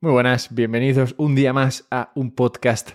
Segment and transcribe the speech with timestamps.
[0.00, 2.90] Muy buenas, bienvenidos un día más a un podcast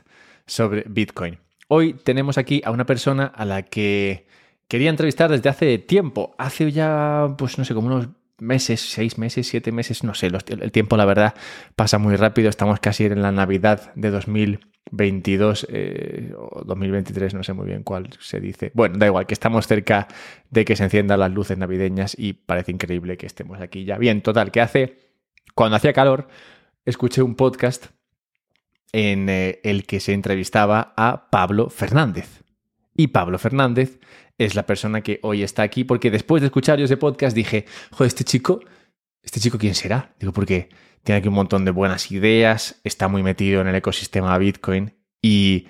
[0.46, 1.38] sobre Bitcoin.
[1.68, 4.26] Hoy tenemos aquí a una persona a la que
[4.70, 8.08] quería entrevistar desde hace tiempo, hace ya, pues no sé, como unos
[8.40, 11.34] meses, seis meses, siete meses, no sé, el tiempo la verdad
[11.76, 17.52] pasa muy rápido, estamos casi en la Navidad de 2022 eh, o 2023, no sé
[17.52, 18.72] muy bien cuál se dice.
[18.76, 20.08] Bueno, da igual, que estamos cerca
[20.52, 23.98] de que se enciendan las luces navideñas y parece increíble que estemos aquí ya.
[23.98, 25.00] Bien, total, que hace,
[25.54, 26.30] cuando hacía calor,
[26.86, 27.88] escuché un podcast
[28.92, 32.44] en eh, el que se entrevistaba a Pablo Fernández.
[32.96, 34.00] Y Pablo Fernández
[34.38, 37.66] es la persona que hoy está aquí porque después de escuchar yo ese podcast dije,
[37.92, 38.60] joder, este chico,
[39.22, 40.14] ¿este chico quién será?
[40.20, 40.70] Digo, porque
[41.04, 45.68] tiene aquí un montón de buenas ideas, está muy metido en el ecosistema Bitcoin y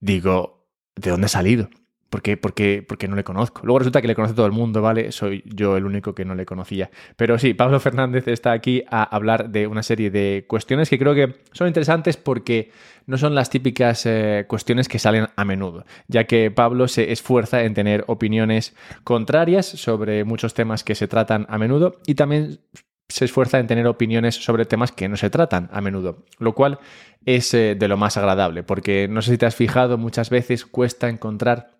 [0.00, 1.70] digo, ¿de dónde ha salido?
[2.10, 3.62] ¿Por qué, por, qué, no le conozco?
[3.64, 5.10] Luego resulta que le conoce todo el mundo, ¿vale?
[5.10, 6.88] Soy yo el único que no le conocía.
[7.16, 11.14] Pero sí, Pablo Fernández está aquí a hablar de una serie de cuestiones que creo
[11.14, 12.70] que son interesantes porque
[13.06, 17.64] no son las típicas eh, cuestiones que salen a menudo, ya que Pablo se esfuerza
[17.64, 22.60] en tener opiniones contrarias sobre muchos temas que se tratan a menudo y también
[23.08, 26.78] se esfuerza en tener opiniones sobre temas que no se tratan a menudo, lo cual
[27.24, 30.66] es eh, de lo más agradable, porque no sé si te has fijado, muchas veces
[30.66, 31.75] cuesta encontrar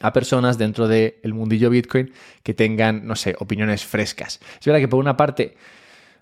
[0.00, 4.40] a personas dentro del mundillo Bitcoin que tengan, no sé, opiniones frescas.
[4.60, 5.56] Es verdad que por una parte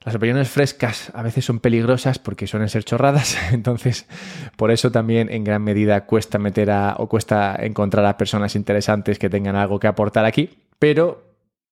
[0.05, 4.06] las opiniones frescas a veces son peligrosas porque suelen ser chorradas, entonces
[4.56, 9.19] por eso también en gran medida cuesta meter a o cuesta encontrar a personas interesantes
[9.19, 11.25] que tengan algo que aportar aquí, pero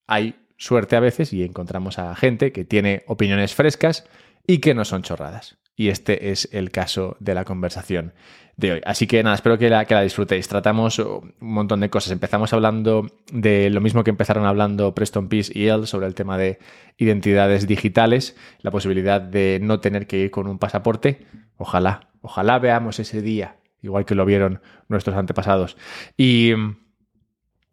[0.07, 4.07] hay suerte a veces y encontramos a gente que tiene opiniones frescas
[4.47, 5.59] y que no son chorradas.
[5.77, 8.13] Y este es el caso de la conversación
[8.57, 8.81] de hoy.
[8.85, 10.49] Así que nada, espero que la, que la disfrutéis.
[10.49, 12.13] Tratamos un montón de cosas.
[12.13, 16.39] Empezamos hablando de lo mismo que empezaron hablando Preston Peace y él sobre el tema
[16.39, 16.59] de
[16.99, 21.27] identidades digitales, la posibilidad de no tener que ir con un pasaporte.
[21.57, 25.77] Ojalá, ojalá veamos ese día, igual que lo vieron nuestros antepasados.
[26.17, 26.53] Y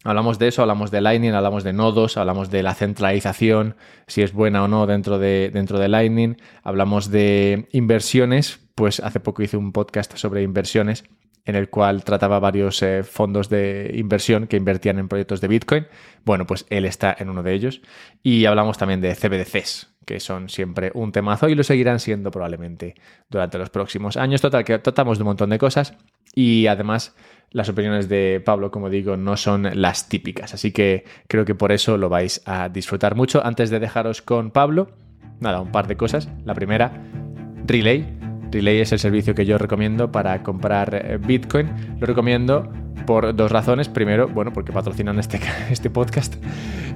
[0.06, 3.76] Hablamos de eso, hablamos de Lightning, hablamos de nodos, hablamos de la centralización,
[4.08, 9.20] si es buena o no dentro de, dentro de Lightning, hablamos de inversiones, pues hace
[9.20, 11.04] poco hice un podcast sobre inversiones
[11.44, 15.88] en el cual trataba varios eh, fondos de inversión que invertían en proyectos de Bitcoin.
[16.24, 17.82] Bueno, pues él está en uno de ellos.
[18.24, 22.96] Y hablamos también de CBDCs, que son siempre un temazo y lo seguirán siendo probablemente
[23.30, 24.40] durante los próximos años.
[24.40, 25.98] Total, que tratamos de un montón de cosas
[26.34, 27.18] y además
[27.52, 30.54] las opiniones de Pablo, como digo, no son las típicas.
[30.54, 33.46] Así que creo que por eso lo vais a disfrutar mucho.
[33.46, 34.92] Antes de dejaros con Pablo,
[35.42, 36.30] nada, un par de cosas.
[36.46, 36.94] La primera,
[37.66, 38.19] Relay
[38.52, 41.98] Relay es el servicio que yo recomiendo para comprar eh, Bitcoin.
[42.00, 42.72] Lo recomiendo
[43.06, 43.90] por dos razones.
[43.90, 45.40] Primero, bueno, porque patrocinan este,
[45.70, 46.36] este podcast,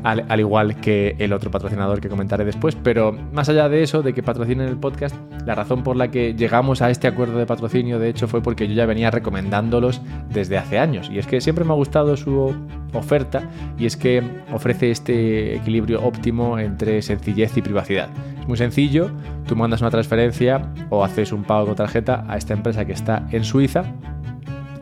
[0.03, 2.75] al, al, igual que el otro patrocinador que comentaré después.
[2.75, 5.16] Pero más allá de eso, de que patrocinen el podcast,
[5.46, 8.68] la razón por la que llegamos a este acuerdo de patrocinio, de hecho, fue porque
[8.68, 11.09] yo ya venía recomendándolos desde hace años.
[11.12, 12.53] Y es que siempre me ha gustado su
[12.94, 18.09] oferta y es que ofrece este equilibrio óptimo entre sencillez y privacidad.
[18.40, 19.09] Es muy sencillo,
[19.47, 23.28] tú mandas una transferencia o haces un pago con tarjeta a esta empresa que está
[23.31, 23.85] en Suiza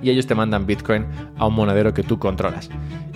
[0.02, 1.06] y ellos te mandan Bitcoin
[1.38, 2.70] a un monedero que tú controlas.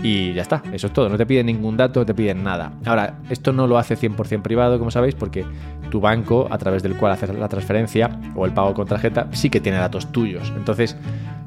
[0.03, 2.73] Y ya está, eso es todo, no te piden ningún dato, no te piden nada.
[2.85, 5.45] Ahora, esto no lo hace 100% privado, como sabéis, porque
[5.89, 9.49] tu banco, a través del cual haces la transferencia o el pago con tarjeta, sí
[9.49, 10.53] que tiene datos tuyos.
[10.55, 10.95] Entonces,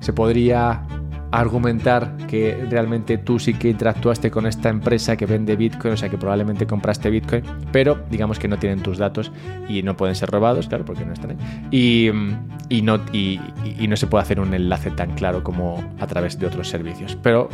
[0.01, 0.83] se podría
[1.31, 6.09] argumentar que realmente tú sí que interactuaste con esta empresa que vende Bitcoin, o sea
[6.09, 9.31] que probablemente compraste Bitcoin, pero digamos que no tienen tus datos
[9.69, 11.37] y no pueden ser robados, claro, porque no están ahí.
[12.71, 13.41] Y, no, y,
[13.89, 17.17] no se puede hacer un enlace tan claro como a través de otros servicios.
[17.23, 17.49] Pero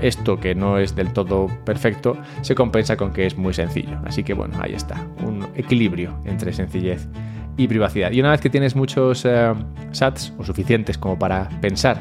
[0.00, 3.98] esto que no es del todo perfecto se compensa con que es muy sencillo.
[4.04, 7.08] Así que bueno, ahí está, un equilibrio entre sencillez
[7.56, 8.12] y privacidad.
[8.12, 9.52] Y una vez que tienes muchos eh,
[9.92, 11.98] sats o suficientes como para pensar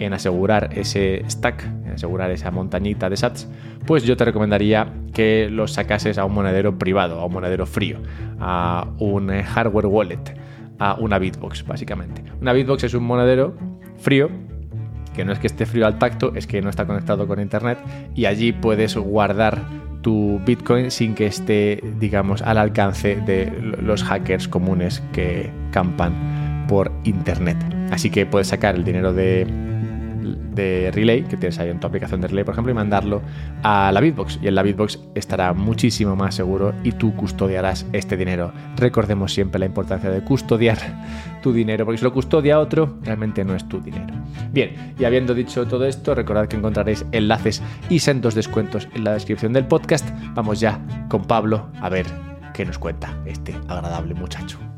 [0.00, 3.48] en asegurar ese stack, en asegurar esa montañita de sats,
[3.86, 7.98] pues yo te recomendaría que los sacases a un monedero privado, a un monedero frío,
[8.40, 10.36] a un eh, hardware wallet,
[10.78, 12.24] a una Bitbox, básicamente.
[12.40, 13.54] Una Bitbox es un monedero
[13.98, 14.30] frío
[15.14, 17.78] que no es que esté frío al tacto, es que no está conectado con internet
[18.14, 19.60] y allí puedes guardar
[20.02, 23.52] tu Bitcoin sin que esté, digamos, al alcance de
[23.82, 27.58] los hackers comunes que campan por internet.
[27.90, 29.69] Así que puedes sacar el dinero de
[30.92, 33.22] Relay, que tienes ahí en tu aplicación de Relay, por ejemplo, y mandarlo
[33.62, 34.38] a la Bitbox.
[34.42, 38.52] Y en la Bitbox estará muchísimo más seguro y tú custodiarás este dinero.
[38.76, 40.78] Recordemos siempre la importancia de custodiar
[41.42, 44.14] tu dinero, porque si lo custodia otro, realmente no es tu dinero.
[44.52, 49.12] Bien, y habiendo dicho todo esto, recordad que encontraréis enlaces y sendos descuentos en la
[49.12, 50.08] descripción del podcast.
[50.34, 52.06] Vamos ya con Pablo a ver
[52.54, 54.69] qué nos cuenta este agradable muchacho.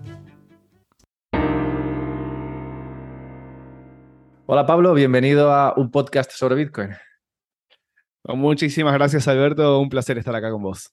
[4.54, 6.90] Hola Pablo, bienvenido a un podcast sobre Bitcoin.
[8.24, 10.92] Muchísimas gracias Alberto, un placer estar acá con vos.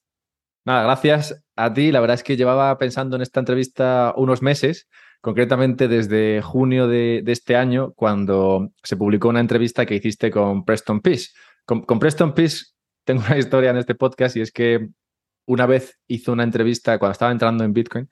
[0.64, 1.92] Nada, gracias a ti.
[1.92, 4.88] La verdad es que llevaba pensando en esta entrevista unos meses,
[5.20, 11.02] concretamente desde junio de, este año, cuando se publicó una entrevista que hiciste con Preston
[11.02, 11.26] Peace.
[11.66, 12.64] Con, con Preston Peace
[13.04, 14.88] tengo una historia en este podcast y es que
[15.46, 18.08] una vez hizo una entrevista cuando estaba entrando en Bitcoin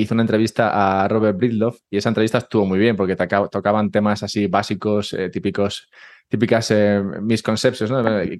[0.00, 4.22] hizo una entrevista a Robert Bridloff y esa entrevista estuvo muy bien porque tocaban temas
[4.22, 5.88] así básicos, eh, típicos,
[6.28, 7.90] típicas eh, misconceptions,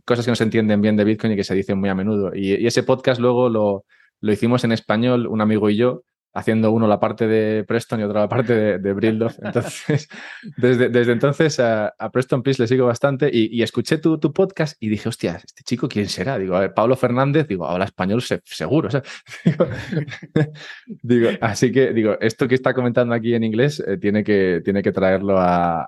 [0.05, 2.35] cosas que no se entienden bien de Bitcoin y que se dicen muy a menudo.
[2.35, 3.85] Y, ese podcast luego lo,
[4.21, 6.03] lo hicimos en español, un amigo y yo,
[6.35, 9.09] haciendo uno la parte de Preston y otra la parte de, de
[9.43, 10.09] Entonces,
[10.57, 14.89] desde, desde entonces a, Preston Peace le sigo bastante y, escuché tu, tu, podcast y
[14.89, 16.39] dije, hostia, ¿este chico quién será?
[16.39, 18.89] Digo, a ver, Pablo Fernández, digo, habla español seguro.
[21.03, 24.83] digo, así que, digo, esto que está comentando aquí en inglés eh, tiene, que, tiene
[24.83, 25.39] que traerlo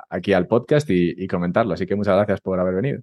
[0.08, 1.74] aquí al podcast y, comentarlo.
[1.74, 3.02] Así que muchas gracias por haber venido.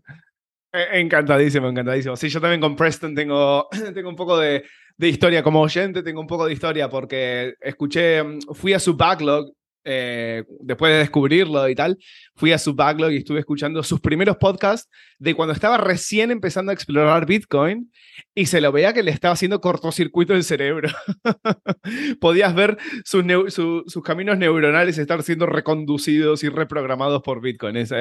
[0.74, 2.16] E, encantadísimo, encantadísimo.
[2.16, 4.66] Sí, yo también con Preston tengo, tengo un poco de
[4.98, 5.44] de historia.
[5.44, 8.24] Como oyente tengo un poco de historia porque escuché,
[8.54, 9.52] fui a su backlog
[9.90, 11.98] eh, después de descubrirlo y tal,
[12.36, 16.72] fui a su backlog y estuve escuchando sus primeros podcasts de cuando estaba recién empezando
[16.72, 17.90] a explorar Bitcoin
[18.36, 20.90] y se lo veía que le estaba haciendo cortocircuito el cerebro.
[22.20, 23.24] Podías ver sus,
[23.54, 27.78] sus caminos neuronales estar siendo reconducidos y reprogramados por Bitcoin.
[27.78, 27.94] Es,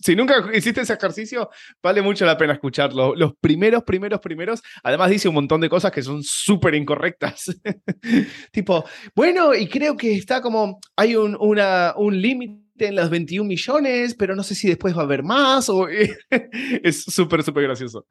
[0.00, 1.50] si nunca hiciste ese ejercicio,
[1.82, 3.14] vale mucho la pena escucharlo.
[3.14, 7.54] Los primeros, primeros, primeros, además dice un montón de cosas que son súper incorrectas.
[8.52, 8.84] tipo,
[9.14, 14.34] bueno, y creo que está como, hay un, un límite en los 21 millones, pero
[14.34, 15.68] no sé si después va a haber más.
[15.68, 15.88] O...
[16.82, 18.06] es súper, súper gracioso.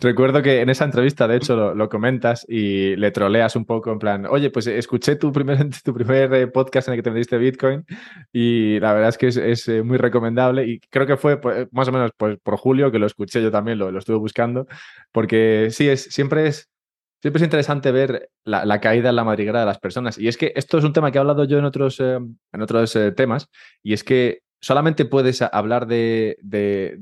[0.00, 3.98] Recuerdo que en esa entrevista, de hecho, lo, comentas y le troleas un poco en
[3.98, 7.38] plan, oye, pues escuché tu primer, tu primer eh, podcast en el que te metiste
[7.38, 7.84] Bitcoin
[8.32, 11.88] y la verdad es que es, eh, muy recomendable y creo que fue pues, más
[11.88, 14.66] o menos pues, por julio que lo escuché yo también, lo, lo estuve buscando,
[15.12, 16.70] porque sí, es, siempre es
[17.24, 20.18] Siempre es interesante ver la, caída en la madriguera de las personas.
[20.18, 22.62] Y es que esto es un tema que he hablado yo en otros, eh, en
[22.62, 23.48] otros eh, temas,
[23.82, 26.36] y es que solamente puedes hablar de,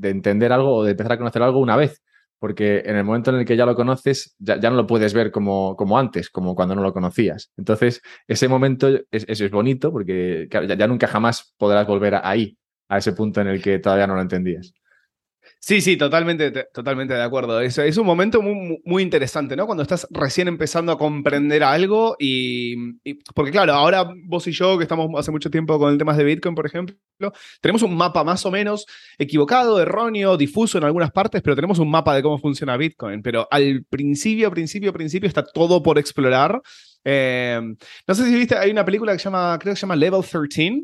[0.01, 2.05] entender algo o de empezar a conocer algo una vez,
[2.39, 5.33] porque en el momento en el que ya lo conoces, ya, no lo puedes ver
[5.33, 7.51] como, como, antes, como cuando no lo conocías.
[7.57, 12.57] Entonces, ese momento es, es, bonito porque ya, nunca jamás podrás volver ahí,
[12.89, 14.73] a ese punto en el que todavía no lo entendías.
[15.65, 17.61] Sí, sí, totalmente, totalmente de acuerdo.
[17.61, 19.65] Es, un momento muy, interesante, ¿no?
[19.65, 22.75] Cuando estás recién empezando a comprender algo y,
[23.33, 26.25] Porque claro, ahora vos y yo, que estamos hace mucho tiempo con el tema de
[26.25, 26.97] Bitcoin, por ejemplo,
[27.61, 28.87] tenemos un mapa más o menos
[29.17, 33.23] equivocado, erróneo, difuso en algunas partes, pero tenemos un mapa de cómo funciona Bitcoin.
[33.23, 36.61] Pero al principio, principio, principio está todo por explorar.
[37.05, 37.61] Eh,
[38.09, 40.23] no sé si viste, hay una película que se llama, creo que se llama Level
[40.25, 40.83] 13,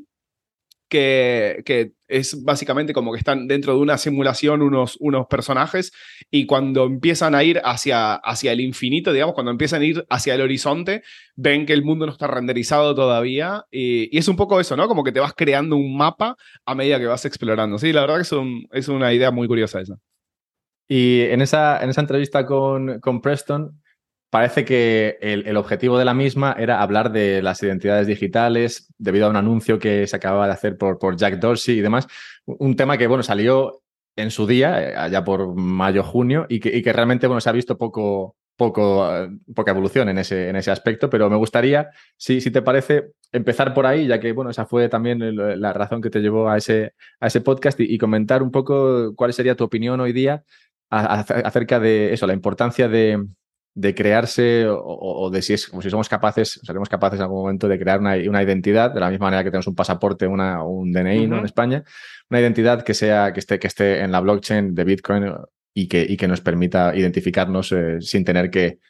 [0.89, 5.93] que, que, es básicamente como que están dentro de una simulación unos, unos personajes
[6.31, 10.35] y cuando empiezan a ir hacia, hacia el infinito, digamos, cuando empiezan a ir hacia
[10.35, 11.03] el horizonte,
[11.37, 14.89] ven que el mundo no está renderizado todavía y, es un poco eso, ¿no?
[14.89, 17.79] Como que te vas creando un mapa a medida que vas explorando.
[17.79, 18.33] Sí, la verdad que es,
[18.73, 19.97] es una idea muy curiosa esa.
[20.89, 23.79] Y en esa, en esa entrevista con, con Preston,
[24.31, 29.31] parece que el, objetivo de la misma era hablar de las identidades digitales debido a
[29.31, 32.07] un anuncio que se acababa de hacer por, por Jack Dorsey y demás.
[32.45, 33.83] Un tema que, bueno, salió
[34.17, 37.53] en su día, eh, allá por mayo-junio, y que, y que, realmente, bueno, se ha
[37.53, 42.41] visto poco, poco, eh, poca evolución en ese, en ese aspecto, pero me gustaría, si,
[42.41, 45.21] si te parece, empezar por ahí, ya que, bueno, esa fue también
[45.61, 49.33] la razón que te llevó a ese, a ese podcast y comentar un poco cuál
[49.33, 50.43] sería tu opinión hoy día
[50.91, 53.23] acerca de eso, la importancia de,
[53.79, 57.69] de crearse o, de si es como si somos capaces, seremos capaces en algún momento
[57.69, 61.25] de crear una, identidad, de la misma manera que tenemos un pasaporte, una, un DNI
[61.25, 61.85] en España,
[62.29, 65.33] una identidad que sea, que esté, que esté en la blockchain de Bitcoin
[65.73, 68.81] y que, y que nos permita identificarnos eh, sin tener que,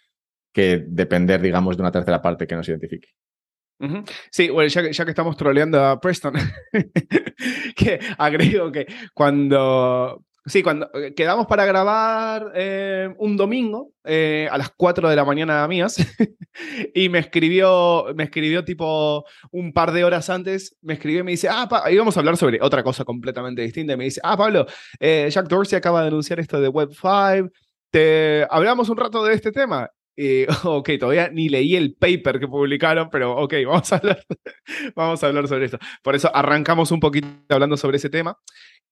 [0.54, 3.10] que depender, digamos, de una tercera parte que nos identifique.
[4.30, 6.32] Sí, bueno, ya que, ya que, estamos troleando a Preston,
[7.76, 14.56] que agrego que cuando, Sí, cuando eh, quedamos para grabar eh, un domingo eh, a
[14.56, 15.96] las 4 de la mañana mías
[16.94, 21.30] y me escribió, me escribió tipo un par de horas antes, me escribió y me
[21.32, 23.92] dice, ah, íbamos a hablar sobre otra cosa completamente distinta.
[23.92, 24.66] Y me dice, ah, Pablo,
[25.00, 27.50] Jack Dorsey acaba de anunciar esto de Web5,
[27.90, 29.90] te hablamos un rato de este tema.
[30.20, 34.24] Y, ok, todavía ni leí el paper que publicaron, pero ok, vamos a hablar,
[34.96, 35.78] vamos a hablar sobre esto.
[36.02, 38.36] Por eso arrancamos un poquito hablando sobre ese tema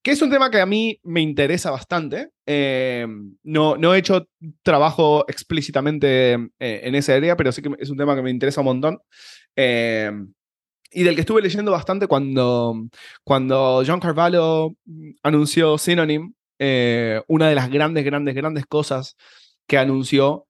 [0.07, 2.31] que es un tema que a mí me interesa bastante.
[2.47, 3.09] Eh,
[3.43, 4.29] no, no he hecho
[4.63, 8.61] trabajo explícitamente eh, en esa área, pero sí que es un tema que me interesa
[8.61, 9.01] un montón.
[9.57, 10.13] Eh,
[10.93, 12.87] y del que estuve leyendo bastante cuando,
[13.25, 14.77] cuando John Carvalho
[15.25, 16.35] anunció Synonym,
[17.27, 19.17] una de las grandes, grandes, grandes cosas
[19.67, 20.47] que anunció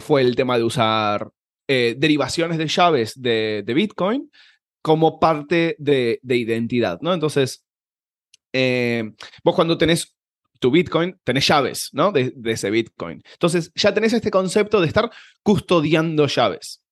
[0.00, 1.28] fue el tema de usar
[1.68, 4.30] derivaciones de llaves de, de, Bitcoin
[4.80, 7.12] como parte de, de identidad, ¿no?
[7.12, 7.67] Entonces,
[9.44, 10.14] vos cuando tenés
[10.58, 12.10] tu Bitcoin, tenés llaves, ¿no?
[12.10, 13.22] De, de, ese Bitcoin.
[13.32, 15.10] Entonces, ya tenés este concepto de estar
[15.42, 16.82] custodiando llaves.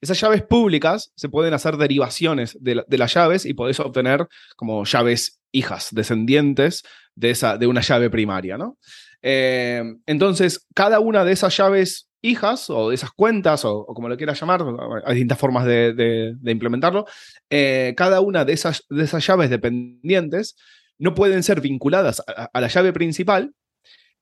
[0.00, 5.40] Esas llaves públicas se pueden hacer derivaciones de, las llaves y podés obtener como llaves
[5.50, 6.84] hijas, descendientes
[7.14, 8.78] de, esa, de una llave primaria, ¿no?
[9.22, 14.16] Eh, entonces, cada una de esas llaves hijas o de esas cuentas o, como lo
[14.16, 14.64] quieras llamar,
[15.04, 17.06] hay distintas formas de, implementarlo,
[17.50, 20.56] eh, cada una de esas, de esas llaves dependientes
[20.98, 23.54] no pueden ser vinculadas a la llave principal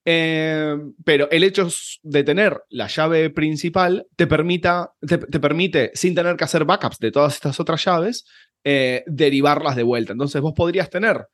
[0.09, 1.67] eh, pero el hecho
[2.05, 7.59] de tener la llave principal te, permite, sin tener que hacer backups de todas estas
[7.59, 8.25] otras llaves,
[8.63, 10.13] eh, derivarlas de vuelta.
[10.13, 11.27] Entonces vos podrías tener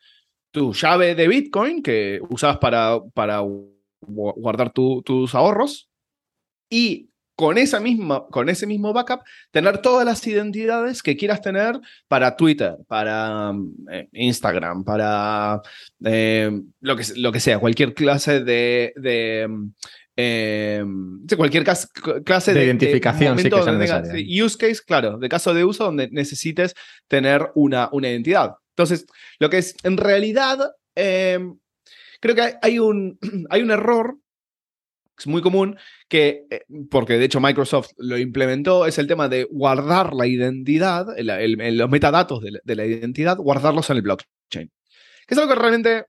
[0.50, 3.42] tu llave de Bitcoin que usabas para
[4.00, 5.90] guardar tus ahorros
[6.70, 7.10] y
[7.42, 12.36] con, esa misma, con ese mismo backup, tener todas las identidades que quieras tener para
[12.36, 13.52] Twitter, para
[13.90, 15.60] eh, Instagram, para
[16.04, 18.92] eh, lo, que, lo que sea, cualquier clase de...
[18.94, 19.48] de
[20.14, 20.84] eh,
[21.36, 26.74] cualquier clase de, identificación, sí que use case, claro, de caso de uso donde necesites
[27.08, 28.54] tener una, una identidad.
[28.76, 29.04] Entonces,
[29.40, 30.60] lo que es, en realidad,
[30.94, 31.58] creo
[32.36, 33.18] que hay, un,
[33.50, 34.16] hay un error
[35.22, 35.76] es muy común
[36.08, 41.06] que, eh, porque de hecho Microsoft lo implementó, es el tema de guardar la identidad,
[41.16, 44.70] los metadatos de la, identidad, guardarlos en el blockchain.
[45.26, 46.06] Que es algo que realmente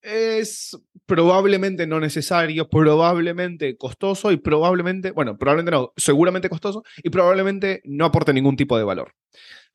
[0.00, 0.76] es
[1.06, 8.04] probablemente no necesario, probablemente costoso y probablemente, bueno, probablemente no, seguramente costoso y probablemente no
[8.04, 9.12] aporte ningún tipo de valor.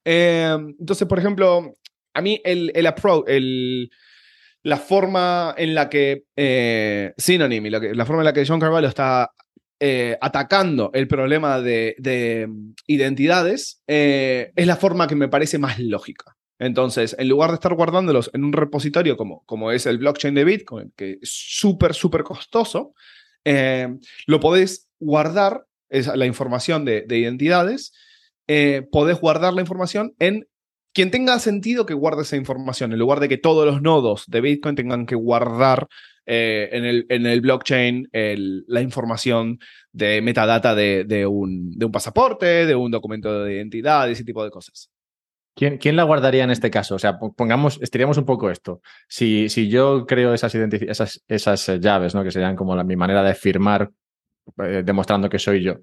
[0.06, 1.74] Eh, entonces, por ejemplo,
[2.14, 3.92] a mí el, el approach, el,
[4.68, 9.32] la forma en la que eh, la forma en la que John Carvalho está
[9.80, 11.96] eh, atacando el problema de,
[12.86, 16.36] identidades eh, es la forma que me parece más lógica.
[16.60, 20.44] Entonces, en lugar de estar guardándolos en un repositorio como, como es el blockchain de
[20.44, 22.94] Bitcoin, que es súper, súper costoso,
[23.46, 27.94] lo podés guardar, es la información de, de identidades,
[28.92, 30.46] podés guardar la información en
[30.98, 34.42] quien tenga sentido que guarde esa información, en lugar de que todos los nodos de
[34.42, 35.88] Bitcoin tengan que guardar
[36.26, 39.60] eh, en, el, en, el, blockchain la información
[39.92, 44.50] de metadata de, un, de, un, pasaporte, de un documento de identidad, ese tipo de
[44.50, 44.90] cosas.
[45.56, 46.96] ¿Quién, ¿Quién, la guardaría en este caso?
[46.96, 48.82] O sea, pongamos, estiríamos un poco esto.
[49.08, 52.24] Si, si yo creo esas, esas, esas eh, llaves, ¿no?
[52.24, 53.92] que serían como mi manera de firmar,
[54.64, 55.76] eh, demostrando que soy yo,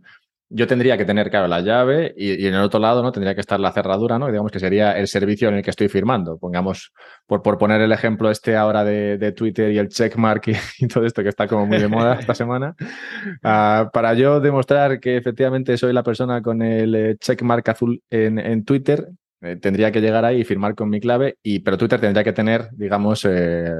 [0.56, 3.10] yo tendría que tener, claro, la llave y, en el otro lado, ¿no?
[3.10, 4.28] Tendría que estar la cerradura, ¿no?
[4.28, 6.38] digamos que sería el servicio en el que estoy firmando.
[6.38, 6.92] Pongamos,
[7.26, 10.46] por, por poner el ejemplo este ahora de, Twitter y el checkmark
[10.78, 12.76] y, todo esto que está como muy de moda esta semana,
[13.42, 18.64] ah, para yo demostrar que efectivamente soy la persona con el eh, checkmark azul en,
[18.64, 19.08] Twitter,
[19.40, 22.32] eh, tendría que llegar ahí y firmar con mi clave, y, pero Twitter tendría que
[22.32, 23.72] tener, digamos, eh,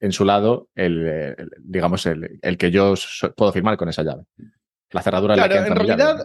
[0.00, 2.92] en su lado el, digamos, el, el que yo
[3.34, 4.24] puedo firmar con esa llave.
[4.94, 6.24] La cerradura claro, en realidad,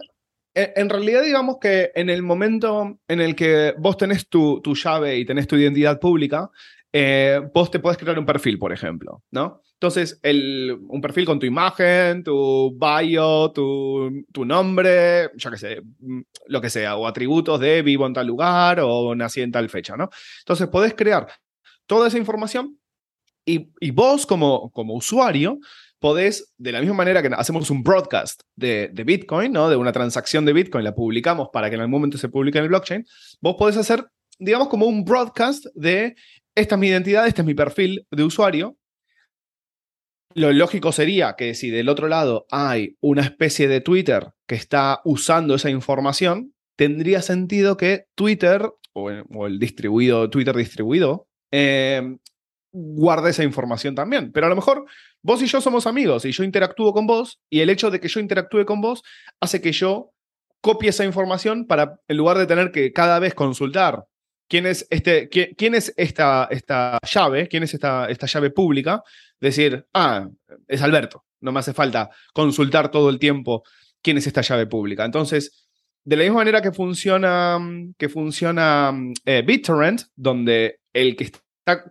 [0.54, 5.18] en realidad, digamos que en el momento en el que vos tenés tu, tu llave
[5.18, 6.50] y tenés tu identidad pública,
[6.92, 9.62] eh, vos te puedes crear un perfil, por ejemplo, ¿no?
[9.74, 15.82] Entonces, el, un perfil con tu imagen, tu bio, tu, tu nombre, yo qué sé,
[16.46, 19.96] lo que sea, o atributos de vivo en tal lugar o nací en tal fecha,
[19.96, 20.10] ¿no?
[20.40, 21.28] Entonces, podés crear
[21.86, 22.78] toda esa información
[23.44, 25.58] y, y vos como, como usuario
[26.00, 29.68] podés, de la misma manera que hacemos un broadcast de, Bitcoin, ¿no?
[29.68, 32.64] De una transacción de Bitcoin, la publicamos para que en algún momento se publique en
[32.64, 33.04] el blockchain,
[33.40, 34.06] vos podés hacer,
[34.38, 36.16] digamos, como un broadcast de
[36.54, 38.76] esta es mi identidad, este es mi perfil de usuario.
[40.34, 45.00] Lo lógico sería que si del otro lado hay una especie de Twitter que está
[45.04, 49.10] usando esa información, tendría sentido que Twitter o
[49.46, 52.16] el, distribuido, Twitter distribuido, eh,
[52.72, 54.32] guarde esa información también.
[54.32, 54.84] Pero a lo mejor
[55.22, 58.08] vos y yo somos amigos y yo interactúo con vos y el hecho de que
[58.08, 59.02] yo interactúe con vos
[59.40, 60.12] hace que yo
[60.60, 64.04] copie esa información para, en lugar de tener que cada vez consultar
[64.48, 69.02] quién es, este, quién, es esta, esta llave, quién es esta, esta llave pública,
[69.40, 70.28] decir, ah,
[70.68, 73.62] es Alberto, no me hace falta consultar todo el tiempo
[74.02, 75.04] quién es esta llave pública.
[75.04, 75.68] Entonces,
[76.04, 77.58] de la misma manera que funciona,
[77.96, 78.92] que funciona
[79.24, 81.30] eh, BitTorrent, donde el que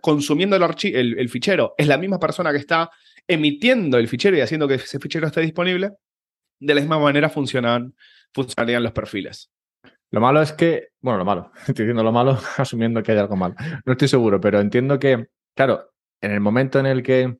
[0.00, 2.90] consumiendo el, el, fichero es la misma persona que está
[3.26, 5.92] emitiendo el fichero y haciendo que ese fichero esté disponible,
[6.58, 7.94] de la misma manera funcionan,
[8.32, 9.50] funcionarían los perfiles.
[10.12, 13.36] Lo malo es que, bueno, lo malo, estoy diciendo lo malo asumiendo que hay algo
[13.36, 13.54] malo.
[13.84, 17.38] No estoy seguro, pero entiendo que, claro, en el momento en el que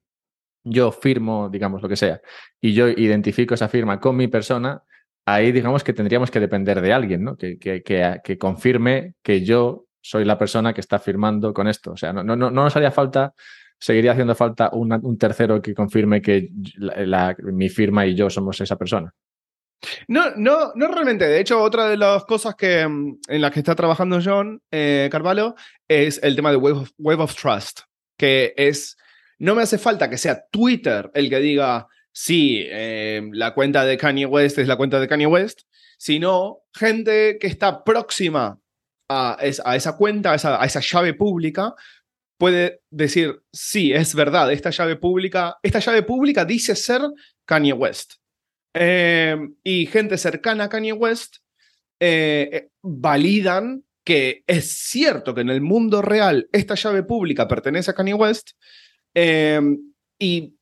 [0.65, 2.21] yo firmo, digamos, lo que sea,
[2.61, 4.83] y yo identifico esa firma con mi persona,
[5.27, 7.37] ahí digamos que tendríamos que depender de alguien, ¿no?
[7.37, 11.93] Que, que, que, confirme que yo soy la persona que está firmando con esto.
[11.93, 13.35] O sea, no, no, no nos haría falta,
[13.79, 16.49] seguiría haciendo falta un tercero que confirme que
[17.43, 19.13] mi firma y yo somos esa persona.
[20.09, 21.27] No, no, no realmente.
[21.27, 25.09] De hecho, otra de las cosas que, mm, en las que está trabajando John eh,
[25.11, 25.55] Carvalho
[25.89, 27.81] es el tema de Web of, Trust,
[28.17, 28.97] que es,
[29.39, 33.97] no me hace falta que sea Twitter el que diga, sí, eh, la cuenta de
[33.97, 35.63] Kanye West es la cuenta de Kanye West,
[35.97, 38.59] sino gente que está próxima
[39.11, 39.37] a,
[39.75, 41.75] esa cuenta, a esa, a llave pública,
[42.39, 47.03] puede decir, sí, es verdad, esta llave pública, esta llave pública dice ser
[47.45, 48.15] Kanye West.
[48.73, 51.39] Em, y gente cercana a Kanye West
[51.99, 57.91] eh, eh, validan que es cierto que en el mundo real esta llave pública pertenece
[57.91, 58.53] a Kanye West
[59.13, 60.55] y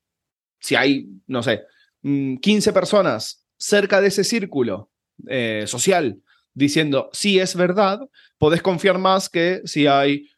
[0.59, 1.61] si hay, no sé,
[2.01, 4.89] 15 mm, personas cerca de ese círculo
[5.27, 6.21] eh, social
[6.53, 7.99] diciendo sí es verdad,
[8.37, 10.29] podés confiar más que si hay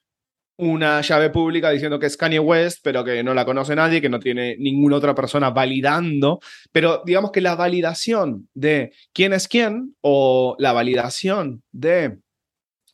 [0.62, 4.10] una llave pública diciendo que es Kanye West, pero que no la conoce nadie, que
[4.10, 6.40] no tiene ninguna otra persona validando.
[6.72, 12.20] Pero digamos que la validación de quién es quién o la validación de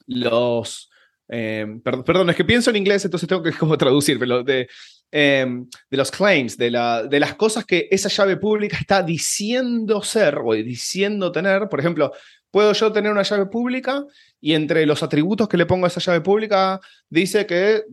[0.05, 0.89] los...
[1.27, 4.69] Em, perdón, es que pienso en inglés, entonces tengo que como traducir, pero de,
[5.12, 10.01] em, de los claims, de, la, de las cosas que esa llave pública está diciendo
[10.01, 11.67] ser o diciendo tener.
[11.67, 12.13] Por ejemplo,
[12.51, 14.06] puedo yo tener una llave pública
[14.39, 17.84] y entre los atributos que le pongo a esa llave pública dice que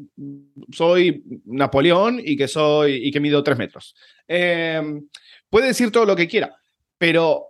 [0.73, 3.95] soy Napoleón y que soy y que mido tres metros.
[4.29, 5.09] Em,
[5.51, 6.57] puede decir todo lo que quiera,
[6.99, 7.49] pero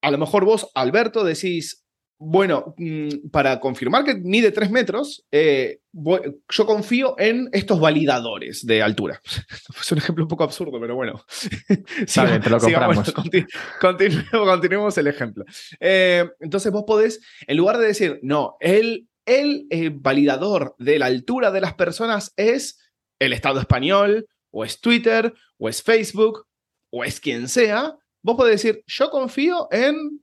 [0.00, 1.85] a lo mejor vos, Alberto, decís,
[2.18, 8.82] bueno, mm, para confirmar que mide tres metros, eh, yo confío en estos validadores de
[8.82, 9.20] altura.
[9.80, 11.24] Es un ejemplo un poco absurdo, pero bueno.
[12.06, 13.12] Sabe, te lo compramos.
[14.30, 15.44] continuemos el ejemplo.
[15.78, 21.06] Eh, entonces vos podés, en lugar de decir, no, el, el eh, validador de la
[21.06, 22.78] altura de las personas es
[23.18, 26.46] el Estado español, o es Twitter, o es Facebook,
[26.90, 30.20] o es quien sea, vos podés decir, yo confío en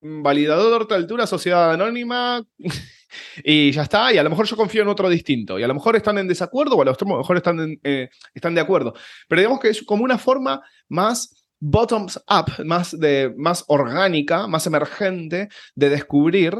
[0.00, 2.44] validador de altura, sociedad anónima,
[3.44, 4.12] y ya está.
[4.12, 5.58] Y a lo mejor yo confío en otro distinto.
[5.58, 8.60] Y a lo mejor están en desacuerdo o a lo mejor están, eh, están de
[8.60, 8.94] acuerdo.
[9.28, 14.66] Pero digamos que es como una forma más bottoms up, más, de, más orgánica, más
[14.66, 16.54] emergente de descubrir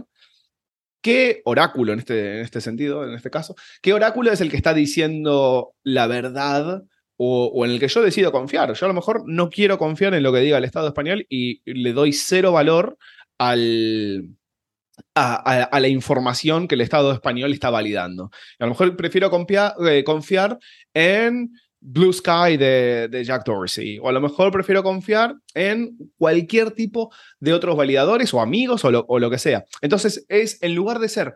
[1.01, 4.57] qué oráculo en este, en este sentido, en este caso, qué oráculo es el que
[4.57, 6.83] está diciendo la verdad
[7.17, 8.73] o, o, en el que yo decido confiar.
[8.75, 11.63] Yo a lo mejor no quiero confiar en lo que diga el Estado español y
[11.65, 12.99] le doy cero valor
[13.39, 13.57] a,
[15.81, 18.31] la información que el Estado español está validando.
[18.59, 20.59] A lo mejor prefiero confiar, eh, confiar
[20.95, 27.13] en Blue Sky de, Jack Dorsey, o a lo mejor prefiero confiar en cualquier tipo
[27.39, 29.65] de otros validadores o amigos o lo, o lo que sea.
[29.81, 31.35] Entonces es, en lugar de ser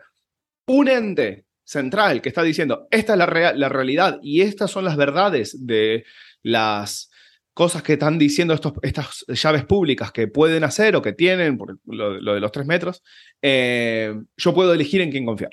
[0.67, 4.97] un ente central que está diciendo, esta es la, la realidad y estas son las
[4.97, 6.03] verdades de
[6.41, 7.09] las
[7.53, 11.77] cosas que están diciendo estos, estas llaves públicas que pueden hacer o que tienen, por
[11.85, 13.03] lo, de los tres metros,
[13.41, 15.51] eh, yo puedo elegir en quién confiar.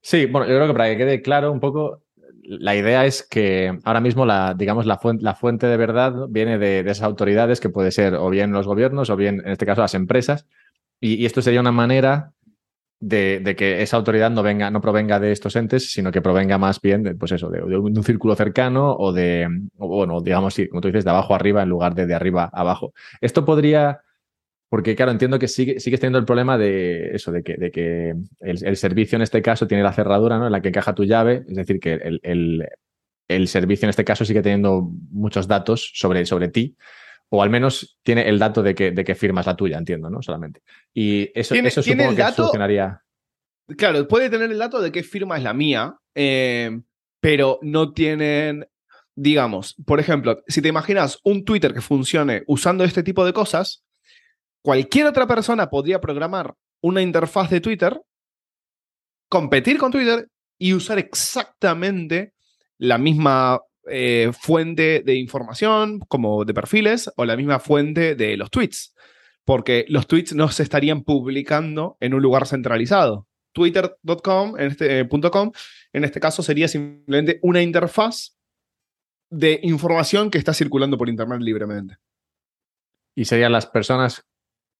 [0.00, 2.02] Sí, bueno, yo creo que para que quede claro un poco,
[2.42, 6.58] la idea es que ahora mismo la, digamos, la fuente, la fuente de verdad viene
[6.58, 9.82] de, esas autoridades que puede ser o bien los gobiernos o bien, en este caso,
[9.82, 10.46] las empresas.
[11.00, 12.32] y esto sería una manera
[13.00, 16.80] de, que esa autoridad no venga, no provenga de estos entes, sino que provenga más
[16.80, 21.04] bien de, pues eso, de, un, círculo cercano o de, bueno, digamos, como tú dices,
[21.04, 22.92] de abajo arriba en lugar de de arriba abajo.
[23.20, 24.00] Esto podría,
[24.68, 28.14] porque claro, entiendo que sigue, sigues teniendo el problema de eso, de que, de que
[28.40, 30.46] el, servicio en este caso tiene la cerradura, ¿no?
[30.46, 32.20] En la que encaja tu llave, es decir, que el,
[33.30, 36.76] el servicio en este caso sigue teniendo muchos datos sobre, sobre ti
[37.30, 40.20] o al menos tiene el dato de que, de que firmas la tuya, entiendo, ¿no?
[40.20, 40.62] Solamente.
[40.92, 43.02] Y eso, eso supongo que solucionaría.
[43.76, 46.80] Claro, puede tener el dato de qué firma es la mía, eh,
[47.20, 48.68] pero no tienen,
[49.14, 53.84] digamos, por ejemplo, si te imaginas un Twitter que funcione usando este tipo de cosas,
[54.62, 58.00] cualquier otra persona podría programar una interfaz de Twitter,
[59.28, 62.34] competir con Twitter y usar exactamente
[62.76, 68.50] la misma eh, fuente de información como de perfiles o la misma fuente de los
[68.50, 68.94] tweets,
[69.44, 73.26] porque los tweets no se estarían publicando en un lugar centralizado.
[73.52, 75.08] Twitter.com en este, eh,
[75.92, 78.36] en este caso sería simplemente una interfaz
[79.30, 81.96] de información que está circulando por Internet libremente.
[83.14, 84.26] Y serían las personas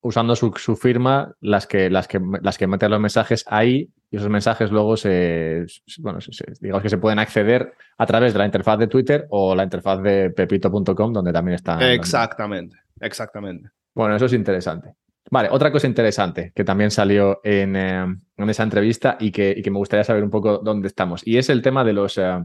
[0.03, 4.29] usando su, firma las que, las, que, las que meten los mensajes ahí y esos
[4.29, 5.67] mensajes luego se,
[5.99, 6.19] bueno,
[6.61, 10.03] digamos que se pueden acceder a través de la interfaz de Twitter o la interfaz
[10.03, 11.81] de pepito.com donde también están.
[11.81, 13.71] Exactamente, exactamente.
[13.95, 14.95] Bueno, eso es interesante.
[15.31, 18.03] Vale, otra cosa interesante que también salió en, eh,
[18.37, 21.25] en esa entrevista y que, y que, me gustaría saber un poco dónde estamos.
[21.25, 22.45] Y es el tema de los, eh,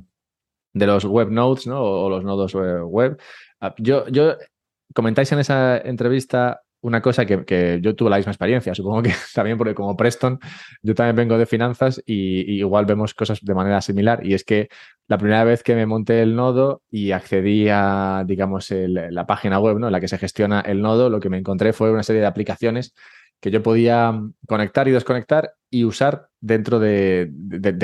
[0.74, 1.82] de los web nodes ¿no?
[1.82, 3.20] o, los nodos eh, web.
[3.60, 4.36] Ah, yo, yo
[4.94, 9.58] comentáis en esa entrevista una cosa que, yo tuve la misma experiencia, supongo que también
[9.58, 10.40] porque como Preston,
[10.84, 14.70] yo también vengo de finanzas y, igual vemos cosas de manera similar y es que
[15.08, 19.80] la primera vez que me monté el nodo y accedí a, digamos, la página web
[19.80, 19.88] ¿no?
[19.88, 22.28] en la que se gestiona el nodo, lo que me encontré fue una serie de
[22.28, 22.94] aplicaciones
[23.46, 24.12] que yo podía
[24.48, 27.30] conectar y desconectar y usar dentro de,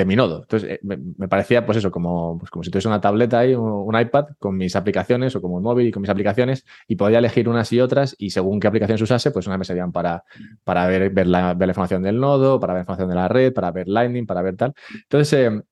[0.04, 0.40] mi nodo.
[0.42, 3.96] Entonces, eh, me, parecía, pues eso, como, pues como si tuviese una tableta y un,
[3.96, 7.48] iPad con mis aplicaciones o como un móvil y con mis aplicaciones y podía elegir
[7.48, 10.24] unas y otras y según qué aplicaciones usase, pues unas me servían para,
[10.64, 13.52] para ver, ver, la, ver la información del nodo, para ver información de la red,
[13.52, 14.74] para ver Lightning, para ver tal.
[15.04, 15.62] Entonces, eh,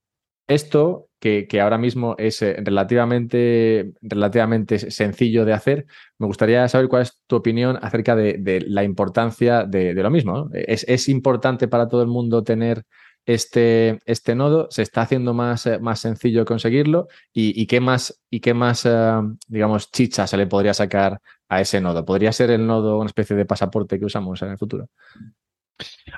[0.46, 5.86] esto que, ahora mismo es eh, relativamente, relativamente sencillo de hacer,
[6.18, 10.48] me gustaría saber cuál es tu opinión acerca de, la importancia de, lo mismo.
[10.52, 12.84] ¿Es, importante para todo el mundo tener
[13.26, 14.68] este, este nodo?
[14.70, 17.08] ¿Se está haciendo más, eh, más sencillo conseguirlo?
[17.34, 21.82] ¿Y, qué más, y qué más eh, digamos, chicha se le podría sacar a ese
[21.82, 22.04] nodo?
[22.04, 24.88] ¿Podría ser el nodo una especie de pasaporte que usamos en el futuro?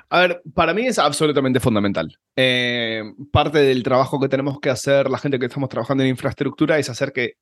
[0.09, 2.17] A ver, para mí es absolutamente fundamental.
[2.35, 6.77] Eh, parte del trabajo que tenemos que hacer la gente que estamos trabajando en infraestructura
[6.77, 7.33] es hacer que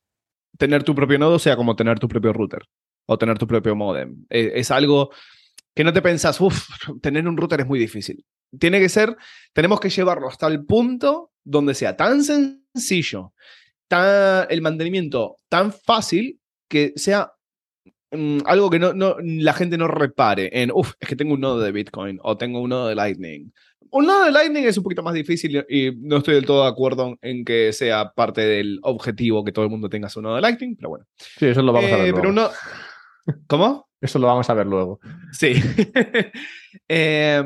[0.58, 2.64] tener tu propio nodo sea como tener tu propio router
[3.06, 4.26] o tener tu propio modem.
[4.30, 5.12] Eh, es algo
[5.74, 6.68] que no te pensás, uff,
[7.02, 8.26] tener un router es muy difícil.
[8.60, 9.16] Tiene que ser,
[9.54, 13.34] tenemos que llevarlo hasta el punto donde sea tan sencillo,
[13.88, 17.32] tan, el mantenimiento tan fácil que sea
[18.12, 21.42] Mm, algo que no, no, la gente no repare en, uff, es que tengo un
[21.42, 23.52] nodo de Bitcoin o tengo un nodo de Lightning.
[23.90, 26.70] Un nodo de Lightning es un poquito más difícil y no estoy del todo de
[26.70, 30.42] acuerdo en que sea parte del objetivo que todo el mundo tenga su nodo de
[30.42, 31.06] Lightning, pero bueno.
[31.18, 32.52] Sí, eso lo vamos a ver eh, luego.
[33.48, 33.90] ¿Cómo?
[34.00, 35.00] Eso lo vamos a ver luego.
[35.32, 35.54] Sí.
[36.88, 37.44] eh,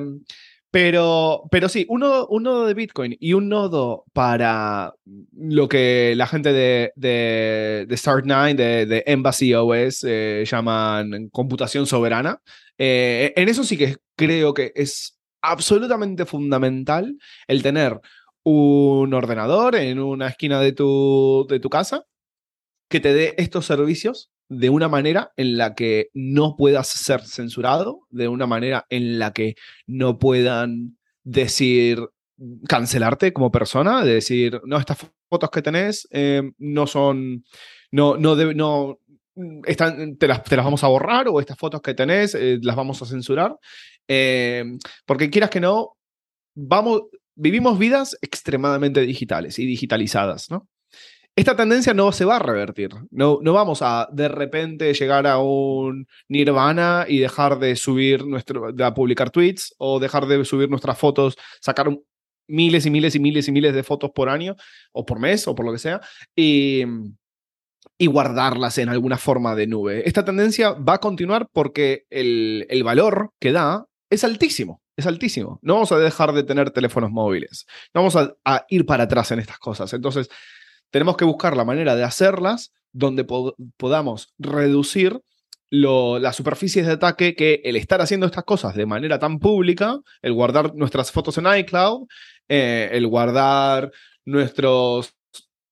[0.76, 4.94] pero, pero sí, un nodo, de Bitcoin y un nodo para
[5.32, 12.42] lo que la gente de, de, de Start9, de, Embassy OS, eh, llaman computación soberana.
[12.78, 18.02] Eh, en eso sí que creo que es absolutamente fundamental el tener
[18.44, 22.04] un ordenador en una esquina de tu, de tu casa
[22.90, 28.02] que te dé estos servicios de una manera en la que no puedas ser censurado,
[28.10, 29.56] de una manera en la que
[29.88, 32.00] no puedan decir,
[32.68, 34.98] cancelarte como persona, de decir, no, estas
[35.30, 37.44] fotos que tenés eh, no son,
[37.92, 39.00] no, no, no
[39.66, 42.76] están, te, las, te, las, vamos a borrar o estas fotos que tenés eh, las
[42.76, 43.56] vamos a censurar.
[44.08, 44.64] Eh,
[45.06, 45.98] porque quieras que no,
[46.56, 47.04] vamos,
[47.36, 50.68] vivimos vidas extremadamente digitales y digitalizadas, ¿no?
[51.36, 52.92] Esta tendencia no se va a revertir.
[53.12, 58.72] No, no vamos a de repente llegar a un nirvana y dejar de subir nuestro,
[58.72, 61.90] de publicar tweets o dejar de subir nuestras fotos, sacar
[62.48, 64.56] miles y miles y miles y miles de fotos por año
[64.94, 66.00] o por mes o por lo que sea
[66.36, 66.84] y,
[67.98, 70.08] y guardarlas en alguna forma de nube.
[70.08, 74.82] Esta tendencia va a continuar porque el, el valor que da es altísimo.
[74.96, 75.60] Es altísimo.
[75.62, 77.66] No vamos a dejar de tener teléfonos móviles.
[77.94, 79.92] No vamos a, a ir para atrás en estas cosas.
[79.92, 80.30] Entonces,
[80.96, 85.20] tenemos que buscar la manera de hacerlas donde podamos reducir
[85.70, 90.32] las superficies de ataque que el estar haciendo estas cosas de manera tan pública, el
[90.32, 92.08] guardar nuestras fotos en iCloud,
[92.48, 93.92] eh, el guardar
[94.24, 95.14] nuestros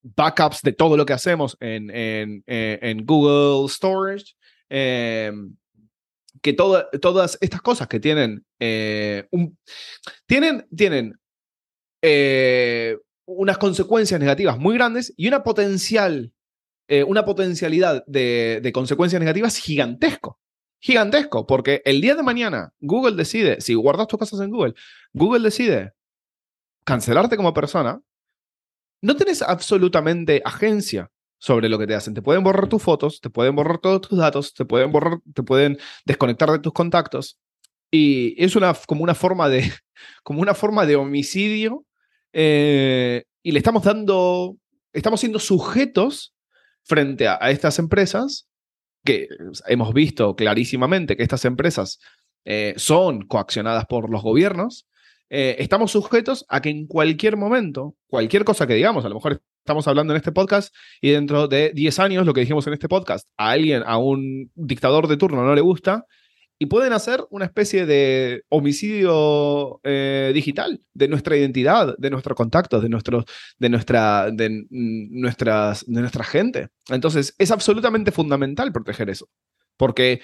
[0.01, 1.89] backups de todo lo que hacemos en,
[2.45, 4.33] en, Google Storage,
[4.67, 5.55] em,
[6.41, 9.29] que todas estas cosas que tienen, eh,
[10.25, 11.17] tienen, tienen
[12.01, 16.33] eh, unas consecuencias negativas muy grandes y una potencial,
[16.87, 20.39] eh, una potencialidad de, consecuencias negativas gigantesco.
[20.79, 24.73] Gigantesco, porque el día de mañana Google decide, si guardas tus cosas en Google,
[25.13, 25.93] Google decide
[26.83, 28.01] cancelarte como persona,
[29.01, 32.13] no tienes absolutamente agencia sobre lo que te hacen.
[32.13, 35.43] Te pueden borrar tus fotos, te pueden borrar todos tus datos, te pueden borrar, te
[35.43, 37.37] pueden desconectar de tus contactos.
[37.91, 39.71] Y es una, como una forma de,
[40.23, 41.85] como una forma de homicidio
[42.33, 44.57] eh, y le estamos dando,
[44.91, 46.33] estamos siendo sujetos
[46.83, 48.47] frente a, estas empresas
[49.05, 49.27] que
[49.67, 51.99] hemos visto clarísimamente que estas empresas
[52.45, 54.87] eh, son coaccionadas por los gobiernos,
[55.29, 59.41] eh, estamos sujetos a que en cualquier momento, cualquier cosa que digamos, a lo mejor
[59.59, 62.89] estamos hablando en este podcast y dentro de 10 años lo que dijimos en este
[62.89, 66.05] podcast, a alguien, a un dictador de turno no le gusta
[66.59, 72.81] y pueden hacer una especie de homicidio eh, digital de nuestra identidad, de nuestros contactos,
[72.81, 73.25] de, nuestros,
[73.57, 76.69] de, nuestra, de, nuestras, de nuestra gente.
[76.89, 79.27] Entonces, es absolutamente fundamental proteger eso.
[79.77, 80.21] Porque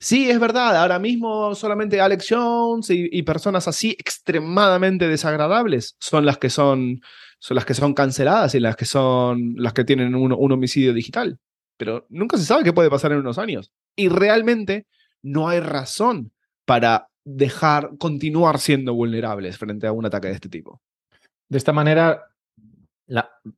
[0.00, 6.38] sí, es verdad, ahora mismo solamente Alex Jones y, personas así extremadamente desagradables son las
[6.38, 7.02] que son,
[7.38, 10.94] son las que son canceladas y las que son las que tienen un, un homicidio
[10.94, 11.38] digital.
[11.76, 13.70] Pero nunca se sabe qué puede pasar en unos años.
[13.96, 14.86] Y realmente
[15.22, 16.32] no hay razón
[16.64, 20.80] para dejar continuar siendo vulnerables frente a un ataque de este tipo.
[21.48, 22.24] De esta manera,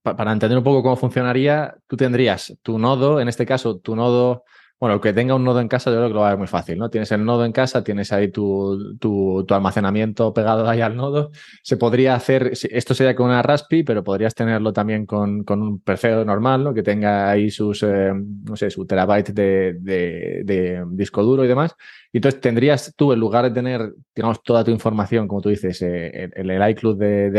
[0.02, 4.44] para entender un poco cómo funcionaría, tú tendrías tu nodo, en este caso, tu nodo
[4.80, 6.38] bueno, el que tenga un nodo en casa yo creo que lo va a ver
[6.38, 6.90] muy fácil, ¿no?
[6.90, 11.30] Tienes el nodo en casa, tienes ahí tu, tu, almacenamiento pegado ahí al nodo.
[11.62, 15.80] Se podría hacer, esto sería con una Raspi, pero podrías tenerlo también con, con un
[15.80, 16.74] PC normal, ¿no?
[16.74, 21.74] Que tenga ahí sus, eh, no sé, su terabyte de, de, disco duro y demás.
[22.12, 25.80] Y entonces tendrías tú, en lugar de tener, digamos, toda tu información, como tú dices,
[25.82, 27.30] eh, en, el iCloud de,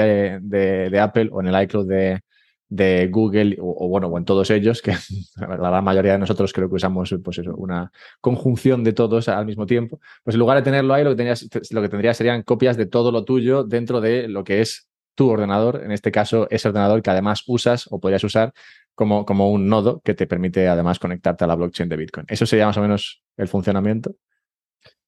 [0.42, 2.22] de Apple o en el iCloud de,
[2.68, 4.92] de Google o, bueno, o en todos ellos, que
[5.38, 9.66] la gran mayoría de nosotros creo que usamos pues una conjunción de todos al mismo
[9.66, 12.78] tiempo, pues en lugar de tenerlo ahí, lo que, tenías, lo que tendrías serían copias
[12.78, 16.68] de todo lo tuyo dentro de lo que es tu ordenador, en este caso ese
[16.68, 18.54] ordenador que además usas o podrías usar
[18.94, 22.26] como, como un nodo que te permite además conectarte a la blockchain de Bitcoin.
[22.30, 24.16] ¿Eso sería más o menos el funcionamiento?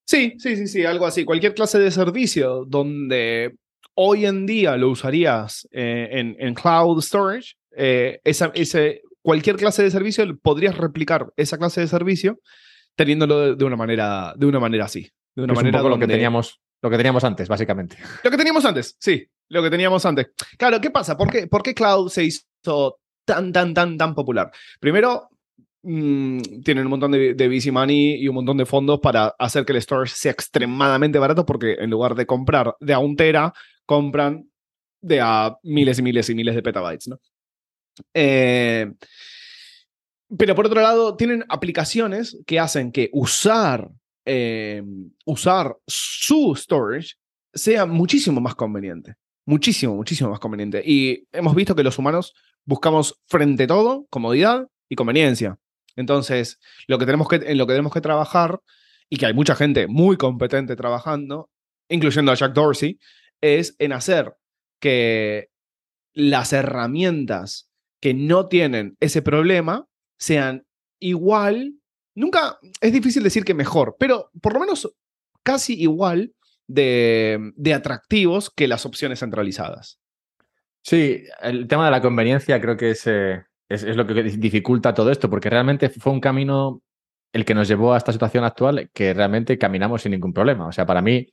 [0.04, 1.24] Sí, sí, sí, sí, algo así.
[1.24, 3.56] Cualquier clase de servicio donde
[4.00, 9.90] hoy en día lo usarías eh, en, cloud storage, eh, esa, ese, cualquier clase de
[9.90, 12.38] servicio podrías replicar esa clase de servicio
[12.94, 15.10] teniéndolo de, una manera, de una manera así.
[15.34, 17.96] De una manera un poco lo que teníamos lo que teníamos antes, básicamente.
[18.22, 20.28] Lo que teníamos antes, sí, lo que teníamos antes.
[20.56, 21.16] Claro, ¿qué pasa?
[21.16, 24.52] ¿Por qué, por qué cloud se hizo tan, tan, tan, tan popular?
[24.78, 25.28] Primero,
[25.82, 29.64] Mm, tienen un montón de, de VC money y un montón de fondos para hacer
[29.64, 33.52] que el storage sea extremadamente barato porque en lugar de comprar de a un tera,
[33.88, 34.46] compran
[35.00, 37.18] de a miles y miles y miles de petabytes, ¿no?
[38.12, 38.92] Eh,
[40.36, 43.88] pero por otro lado, tienen aplicaciones que hacen que usar,
[44.26, 44.82] eh,
[45.24, 47.14] usar su storage
[47.54, 49.14] sea muchísimo más conveniente.
[49.46, 50.82] Muchísimo, muchísimo más conveniente.
[50.84, 52.34] Y hemos visto que los humanos
[52.66, 55.56] buscamos frente a todo comodidad y conveniencia.
[55.96, 58.60] Entonces, lo que tenemos que, en lo que tenemos que trabajar,
[59.10, 61.50] y que hay mucha gente muy competente trabajando,
[61.88, 62.98] incluyendo a Jack Dorsey,
[63.40, 64.36] es en hacer
[64.80, 65.50] que
[66.12, 67.70] las herramientas
[68.00, 69.86] que no tienen ese problema
[70.18, 70.66] sean
[71.00, 71.74] igual,
[72.14, 74.92] nunca, es difícil decir que mejor, pero por lo menos
[75.42, 76.34] casi igual
[76.66, 80.00] de, de atractivos que las opciones centralizadas.
[80.82, 85.10] Sí, el tema de la conveniencia creo que es, eh, es, lo que dificulta todo
[85.10, 86.82] esto, porque realmente fue un camino
[87.32, 90.66] el que nos llevó a esta situación actual que realmente caminamos sin ningún problema.
[90.66, 91.28] O sea, para mí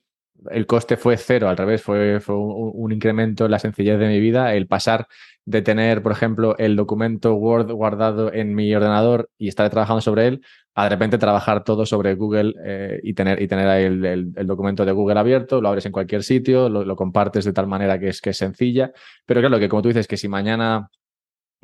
[0.52, 4.54] el coste fue cero, al revés, fue, un, incremento en la sencillez de mi vida,
[4.54, 5.08] el pasar
[5.46, 10.28] de tener, por ejemplo, el documento Word guardado en mi ordenador y estar trabajando sobre
[10.28, 10.42] él,
[10.74, 14.86] a de repente trabajar todo sobre Google eh, y tener, y tener ahí el, documento
[14.86, 18.22] de Google abierto, lo abres en cualquier sitio, lo, compartes de tal manera que es,
[18.22, 18.92] que es sencilla.
[19.26, 20.90] Pero claro, que como tú dices, que si mañana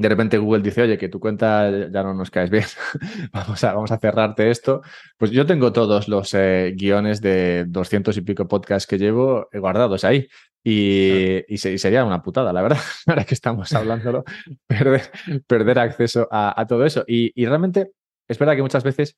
[0.02, 2.66] de repente Google dice, oye, que tu cuenta ya no nos caes bien,
[3.32, 4.82] vamos, a, vamos a cerrarte esto.
[5.18, 10.04] Pues yo tengo todos los eh, guiones de 200 y pico podcasts que llevo guardados
[10.04, 10.28] ahí.
[10.64, 14.24] Y, y, sería una putada, la verdad, ahora que estamos hablándolo,
[14.68, 15.10] perder,
[15.48, 17.04] perder acceso a, todo eso.
[17.08, 17.92] Y, y, realmente
[18.28, 19.16] es verdad que muchas veces,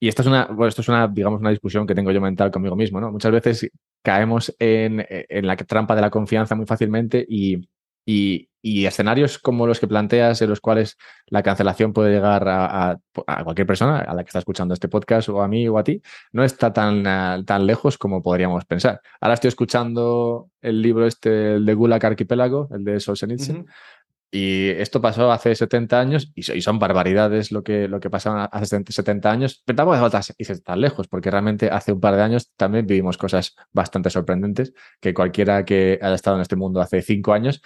[0.00, 2.50] y esto es una, bueno, esto es una, digamos, una discusión que tengo yo mental
[2.50, 3.12] conmigo mismo, ¿no?
[3.12, 3.70] Muchas veces
[4.02, 7.68] caemos en, en la trampa de la confianza muy fácilmente y,
[8.06, 12.98] y, escenarios como los que planteas, en los cuales la cancelación puede llegar a,
[13.44, 16.02] cualquier persona a la que está escuchando este podcast o a mí o a ti,
[16.32, 19.00] no está tan, ah, tan lejos como podríamos pensar.
[19.20, 23.66] Ahora estoy escuchando el libro este, el de Gulag Arquipélago, el de Solzhenitsyn,
[24.30, 28.82] y esto pasó hace 70 años y, son barbaridades lo que, lo que pasaba hace
[28.86, 32.52] 70 años, pero tampoco hace falta tan lejos, porque realmente hace un par de años
[32.54, 37.32] también vivimos cosas bastante sorprendentes que cualquiera que haya estado en este mundo hace cinco
[37.32, 37.62] años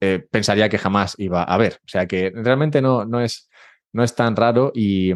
[0.00, 1.74] eh, pensaría que jamás iba a haber.
[1.84, 3.48] O sea que realmente no, no, es,
[3.92, 5.12] no es tan raro y,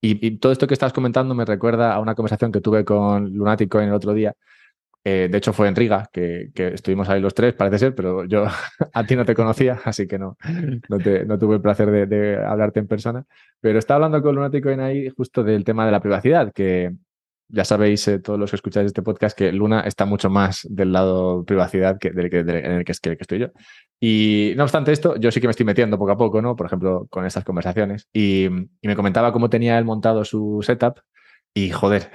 [0.00, 3.80] y, todo esto que estás comentando me recuerda a una conversación que tuve con Lunático
[3.80, 4.34] en el otro día.
[5.02, 8.24] Eh, de hecho, fue en Riga, que, que, estuvimos ahí los tres, parece ser, pero
[8.26, 8.44] yo
[8.92, 10.36] a ti no te conocía, así que no,
[10.88, 13.24] no, te, no tuve el placer de, de, hablarte en persona.
[13.60, 16.92] Pero estaba hablando con Lunático en ahí justo del tema de la privacidad, que,
[17.52, 20.92] ya sabéis, eh, todos los que escucháis este podcast, que Luna está mucho más del
[20.92, 23.48] lado privacidad que, del, que, en el que, estoy yo.
[23.98, 26.56] Y no obstante esto, yo sí que me estoy metiendo poco a poco, ¿no?
[26.56, 28.08] Por ejemplo, con estas conversaciones.
[28.12, 28.48] Y,
[28.82, 31.00] me comentaba cómo tenía él montado su setup.
[31.54, 32.10] Y joder,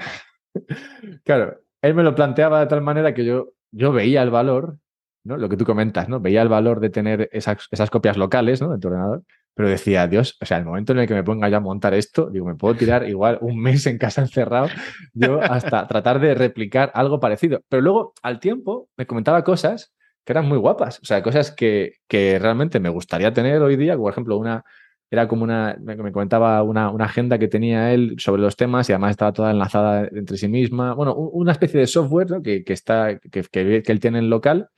[1.24, 4.78] claro, él me lo planteaba de tal manera que yo, yo veía el valor,
[5.24, 5.38] ¿no?
[5.38, 6.20] Lo que tú comentas, ¿no?
[6.20, 8.74] Veía el valor de tener esas, esas copias locales, ¿no?
[8.74, 9.24] En tu ordenador.
[9.56, 11.94] Pero decía, Dios, o sea, el momento en el que me ponga ya a montar
[11.94, 14.68] esto, digo, me puedo tirar igual un mes en casa encerrado,
[15.14, 17.62] yo hasta tratar de replicar algo parecido.
[17.70, 19.94] Pero luego, al tiempo, me comentaba cosas
[20.26, 23.96] que eran muy guapas, o sea, cosas que, que realmente me gustaría tener hoy día,
[23.96, 24.66] por ejemplo, una,
[25.12, 28.94] era como una, me, comentaba una, una, agenda que tenía él sobre los temas y
[28.94, 30.94] además estaba toda enlazada entre sí misma.
[30.94, 34.70] Bueno, una especie de software que, que, está, que, que, él tiene en local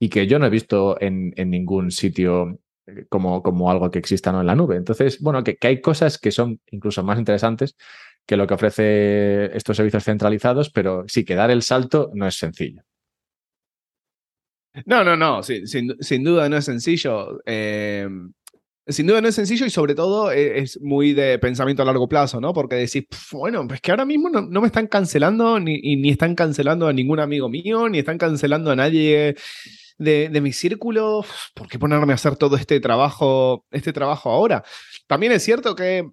[0.00, 2.58] y que yo no he visto en, en ningún sitio
[3.08, 4.40] como, como algo que exista ¿no?
[4.40, 4.76] en la nube.
[4.76, 7.76] Entonces, bueno, que, que hay cosas que son incluso más interesantes
[8.26, 12.36] que lo que ofrece estos servicios centralizados, pero sí que dar el salto no es
[12.36, 12.82] sencillo.
[14.84, 17.40] No, no, no, sin, sin, duda no es sencillo.
[17.46, 18.06] Eh,
[18.86, 22.08] sin duda no es sencillo y sobre todo eh, es muy de pensamiento a largo
[22.08, 22.52] plazo, ¿no?
[22.52, 26.86] Porque decís, bueno, es que ahora mismo no, me están cancelando ni, ni están cancelando
[26.86, 29.36] a ningún amigo mío, ni están cancelando a nadie
[29.98, 31.24] de, de mi círculo.
[31.54, 34.64] ¿Por qué ponerme a hacer todo este trabajo, este trabajo ahora?
[35.06, 36.08] También es cierto que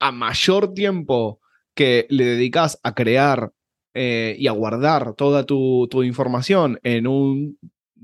[0.00, 1.40] a mayor tiempo
[1.74, 3.52] que le dedicas a crear
[3.94, 7.58] eh, y a guardar toda tu, tu información en un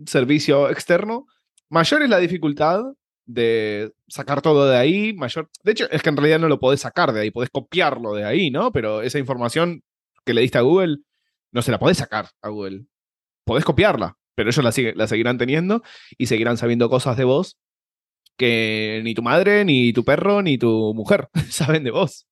[0.07, 1.27] servicio externo,
[1.69, 2.83] mayor es la dificultad
[3.27, 5.51] de sacar todo de ahí, mayor.
[5.63, 8.25] De hecho, es que en realidad no lo podés sacar de ahí, podés copiarlo de
[8.25, 8.73] ahí, ¿no?
[8.73, 9.83] Pero esa información
[10.25, 10.99] que le diste a Google,
[11.53, 12.87] no se la podés sacar a Google.
[13.45, 15.83] Podés copiarla, pero ellos la, la seguirán teniendo
[16.19, 17.59] y seguirán sabiendo cosas de vos
[18.37, 22.27] que ni tu madre, ni tu perro, ni tu mujer saben de vos.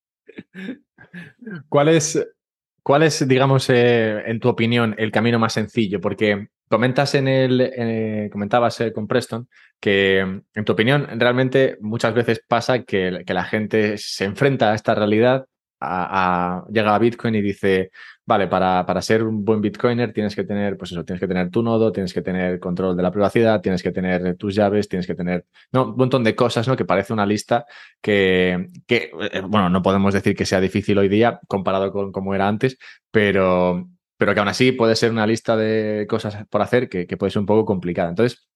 [1.69, 6.01] ¿Cuál es, digamos, eh, en tu opinión, el camino más sencillo?
[6.01, 9.47] Porque Comentas en el, comentabas eh, con Preston
[9.79, 14.95] que, en tu opinión, realmente muchas veces pasa que, la gente se enfrenta a esta
[14.95, 15.45] realidad,
[15.79, 17.91] llega a Bitcoin y dice,
[18.25, 21.51] vale, para, para, ser un buen Bitcoiner tienes que tener, pues eso, tienes que tener
[21.51, 25.07] tu nodo, tienes que tener control de la privacidad, tienes que tener tus llaves, tienes
[25.07, 26.77] que tener, no, un montón de cosas, ¿no?
[26.77, 27.67] Que parece una lista
[28.01, 32.35] que, que eh, bueno, no podemos decir que sea difícil hoy día comparado con cómo
[32.35, 32.79] era antes,
[33.11, 37.31] pero, pero que aún así puede ser una lista de cosas por hacer que, puede
[37.31, 38.11] ser un poco complicada.
[38.11, 38.49] Entonces,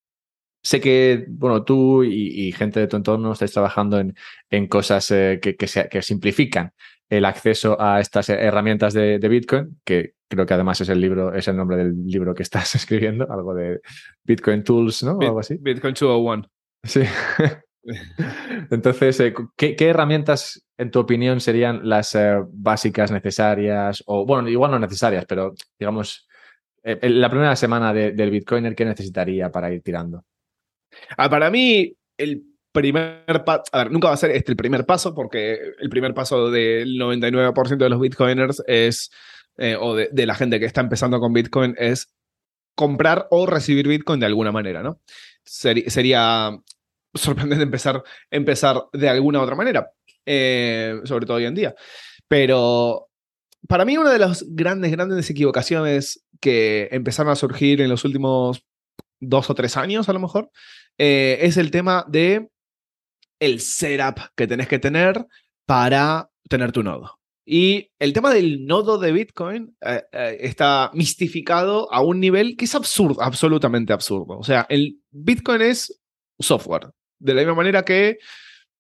[0.63, 4.15] sé que, bueno, tú y, gente de tu entorno estáis trabajando en,
[4.51, 6.73] en cosas eh, que, que, simplifican
[7.09, 11.47] el acceso a estas herramientas de, Bitcoin, que creo que además es el libro, es
[11.49, 13.81] el nombre del libro que estás escribiendo, algo de
[14.25, 15.19] Bitcoin Tools, ¿no?
[15.21, 15.57] algo así.
[15.61, 16.49] Bitcoin 201.
[16.85, 17.03] Sí.
[18.71, 24.03] Entonces, eh, ¿qué, herramientas, en tu opinión, serían las eh, básicas necesarias?
[24.07, 26.27] O, bueno, igual no necesarias, pero digamos,
[26.83, 30.25] eh, la primera semana del Bitcoiner, ¿qué necesitaría para ir tirando?
[31.17, 32.45] Ah, para mí, el
[32.81, 36.15] primer paso, a ver, nunca va a ser este el primer paso, porque el primer
[36.15, 39.11] paso del 99% de los Bitcoiners es,
[39.81, 42.13] o de, de la gente que está empezando con Bitcoin, es
[42.75, 45.01] comprar o recibir Bitcoin de alguna manera, ¿no?
[45.47, 46.59] sería
[47.15, 49.91] sorprendente empezar, empezar de alguna otra manera,
[50.25, 51.75] eh, sobre todo hoy en día.
[52.29, 53.09] Pero
[53.69, 58.65] para mí una de las grandes, grandes equivocaciones que empezaron a surgir en los últimos
[59.21, 60.51] dos o tres años, a lo mejor,
[60.99, 62.49] eh, es el tema de
[63.41, 65.27] el setup que tenés que tener
[65.67, 67.19] para tener tu nodo.
[67.49, 70.03] Y el tema del nodo de Bitcoin eh,
[70.41, 74.37] está mistificado a un nivel que es absurdo, absolutamente absurdo.
[74.37, 76.01] O sea, el Bitcoin es
[76.41, 76.91] software.
[77.19, 78.19] De la misma manera que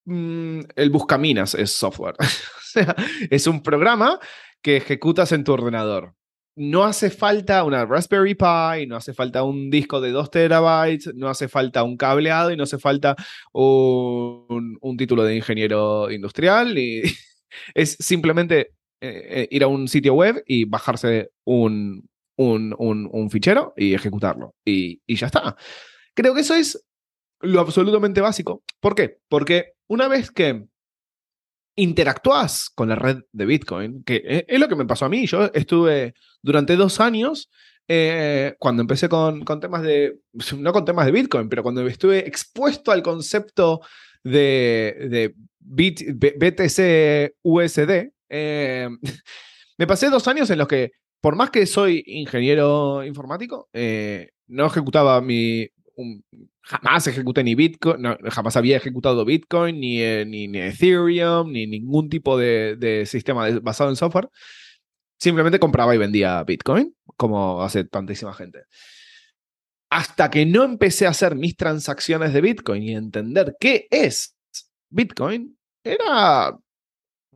[0.04, 2.16] mm, el Buscaminas es software.
[2.20, 2.24] o
[2.60, 2.96] sea,
[3.30, 4.18] es un programa
[4.60, 6.14] que ejecutas en tu ordenador.
[6.58, 11.28] No hace falta una Raspberry Pi, no hace falta un disco de 2 terabytes, no
[11.28, 13.14] hace falta un cableado y no hace falta
[13.52, 16.74] un, título de ingeniero industrial.
[17.74, 23.72] Es simplemente eh, eh, ir a un sitio web y bajarse un, un, un, fichero
[23.76, 24.54] y ejecutarlo.
[24.64, 25.56] Y, y ya está.
[26.14, 26.84] Creo que eso es
[27.40, 28.62] lo absolutamente básico.
[28.80, 29.18] ¿Por qué?
[29.28, 30.66] Porque una vez que
[31.76, 35.26] interactúas con la red de Bitcoin, que e, es lo que me pasó a mí,
[35.26, 37.50] yo estuve durante dos años,
[37.86, 40.18] eh, cuando empecé con, con, temas de,
[40.58, 43.80] no con temas de Bitcoin, pero cuando estuve expuesto al concepto
[44.24, 48.88] de, de BTC USD, eh,
[49.78, 54.66] me pasé dos años en los que, por más que soy ingeniero informático, eh, no
[54.66, 55.68] ejecutaba mi,
[56.66, 62.36] jamás ejecuté ni Bitcoin, jamás había ejecutado Bitcoin, ni, eh, ni, Ethereum, ni ningún tipo
[62.36, 64.28] de, sistema basado en software.
[65.18, 68.64] Simplemente compraba y vendía Bitcoin, como hace tantísima gente.
[69.90, 74.36] Hasta que no empecé a hacer mis transacciones de Bitcoin y entender qué es
[74.90, 76.58] Bitcoin, era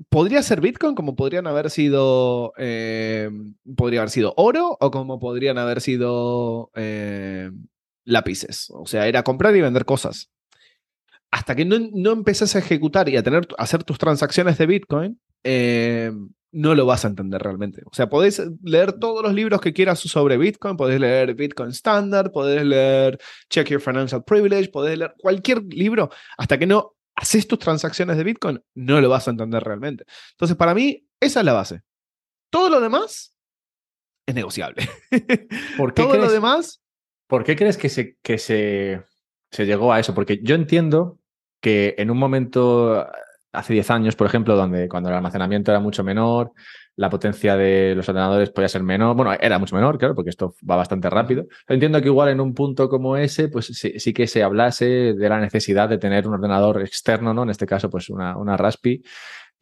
[0.08, 3.30] podría ser Bitcoin como podrían haber sido, eh,
[3.76, 7.50] podría haber sido oro o como podrían haber sido eh,
[8.10, 8.68] lápices.
[8.70, 10.30] O sea, era comprar y vender cosas.
[11.30, 14.66] Hasta que no, no empezás a ejecutar y a, tener, a hacer tus transacciones de
[14.66, 16.12] Bitcoin, eh,
[16.52, 17.82] no lo vas a entender realmente.
[17.86, 22.32] O sea, podés leer todos los libros que quieras sobre Bitcoin, podés leer Bitcoin Standard,
[22.32, 27.58] podés leer Check Your Financial Privilege, podés leer cualquier libro, hasta que no haces tus
[27.58, 30.04] transacciones de Bitcoin, no lo vas a entender realmente.
[30.32, 31.82] Entonces, para mí, esa es la base.
[32.50, 33.36] Todo lo demás
[34.26, 34.88] es negociable.
[35.76, 36.82] ¿Por qué Todo crees, lo demás,
[37.30, 39.04] ¿Por qué crees que se, que se,
[39.52, 40.12] se llegó a eso?
[40.14, 41.20] Porque yo entiendo
[41.60, 43.06] que en un momento,
[43.52, 46.50] hace 10 años, por ejemplo, donde cuando el almacenamiento era mucho menor,
[46.96, 50.56] la potencia de los ordenadores podía ser menor, bueno, era mucho menor, claro, porque esto
[50.68, 51.46] va bastante rápido.
[51.68, 55.28] Entiendo que igual en un punto como ese, pues sí, sí que se hablase de
[55.28, 57.44] la necesidad de tener un ordenador externo, ¿no?
[57.44, 59.02] En este caso, pues una, una Raspi.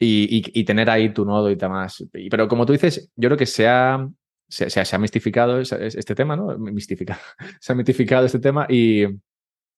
[0.01, 2.03] Y, y, y tener ahí tu nodo y demás.
[2.31, 4.07] Pero como tú dices, yo creo que se ha,
[4.49, 6.57] se, se ha- se ha mistificado este tema, ¿no?
[6.57, 7.19] Mistificado.
[7.61, 9.05] Se ha mitificado este tema y,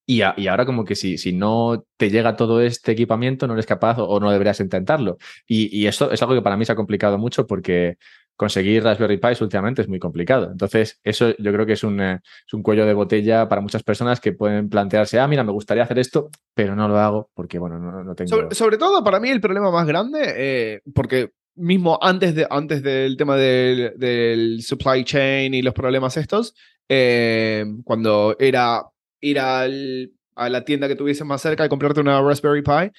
[0.08, 3.98] y, ahora como que si, si no te llega todo este equipamiento, no eres capaz
[4.00, 5.18] o, no deberías intentarlo.
[5.48, 7.98] Y, y eso es algo que para mí se ha complicado mucho porque
[8.36, 10.50] conseguir Raspberry Pi últimamente es muy complicado.
[10.52, 13.84] Entonces, eso yo creo que es un, eh, es un cuello de botella para muchas
[13.84, 17.60] personas que pueden plantearse, ah, mira, me gustaría hacer esto, pero no lo hago porque,
[17.60, 18.30] bueno, no, no tengo...
[18.30, 22.82] sobre, sobre todo para mí el problema más grande, eh, porque mismo antes, de, antes
[22.84, 26.56] del tema del, del supply chain y los problemas estos,
[26.90, 28.84] eh, cuando era
[29.22, 32.92] ir al- a la tienda que tuviese más cerca y comprarte una Raspberry Pi,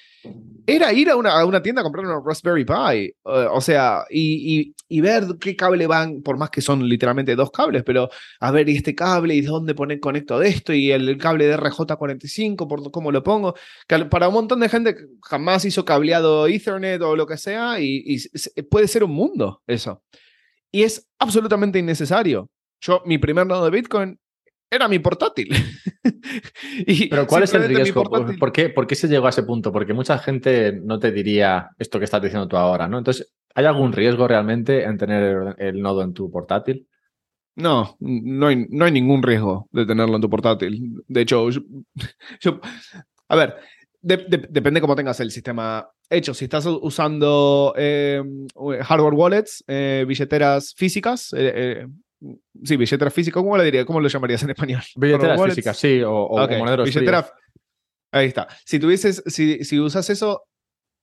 [0.65, 2.73] era ir a una, una tienda a comprar una Raspberry Pi.
[2.73, 7.35] eh, o sea, y, y- y ver qué cable van, por más que son literalmente
[7.35, 8.09] dos cables, pero
[8.39, 11.57] a ver, y este cable, y dónde poner conecto de esto, y el, cable de
[11.57, 13.55] RJ45, por cómo lo pongo.
[13.87, 18.17] Que para un montón de gente jamás hizo cableado Ethernet o lo que sea, y,
[18.69, 20.03] puede ser un mundo eso.
[20.71, 22.49] Y es absolutamente innecesario.
[22.81, 24.19] Yo, mi primer nodo de Bitcoin
[24.73, 25.49] era mi portátil.
[26.85, 28.03] Y Pero ¿cuál es el riesgo?
[28.03, 29.71] ¿Por, portátil- por qué, por qué se llegó a ese punto?
[29.71, 32.97] Porque mucha gente no te diría esto que estás diciendo tú ahora, ¿no?
[32.97, 36.87] Entonces, ¿hay algún riesgo realmente en tener el, el nodo en tu portátil?
[37.55, 41.03] No, no hay, no hay ningún riesgo de tenerlo en tu portátil.
[41.07, 41.61] De hecho, yo,
[42.41, 42.59] yo-
[43.29, 43.55] a ver,
[44.01, 46.33] de- de- depende cómo tengas el sistema hecho.
[46.33, 48.21] Si estás usando eh,
[48.81, 51.87] hardware wallets, eh, billeteras físicas, eh,
[52.63, 53.85] sí, billeteras físicas, ¿cómo le diría?
[53.85, 54.81] ¿Cómo lo llamarías en español?
[55.39, 55.55] Wallets.
[55.55, 57.29] físicas, sí, o, o- o Ok, monederos billetera-.
[58.11, 58.47] Ahí está.
[58.65, 60.43] Si tuvieses, si, si usas eso,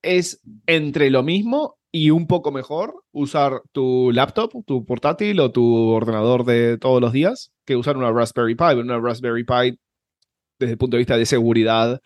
[0.03, 5.89] es entre lo mismo y un poco mejor usar tu laptop, tu portátil o tu
[5.89, 8.75] ordenador de todos los días que usar una Raspberry Pi.
[8.77, 9.79] Una Raspberry Pi,
[10.59, 12.01] desde el punto de vista de seguridad,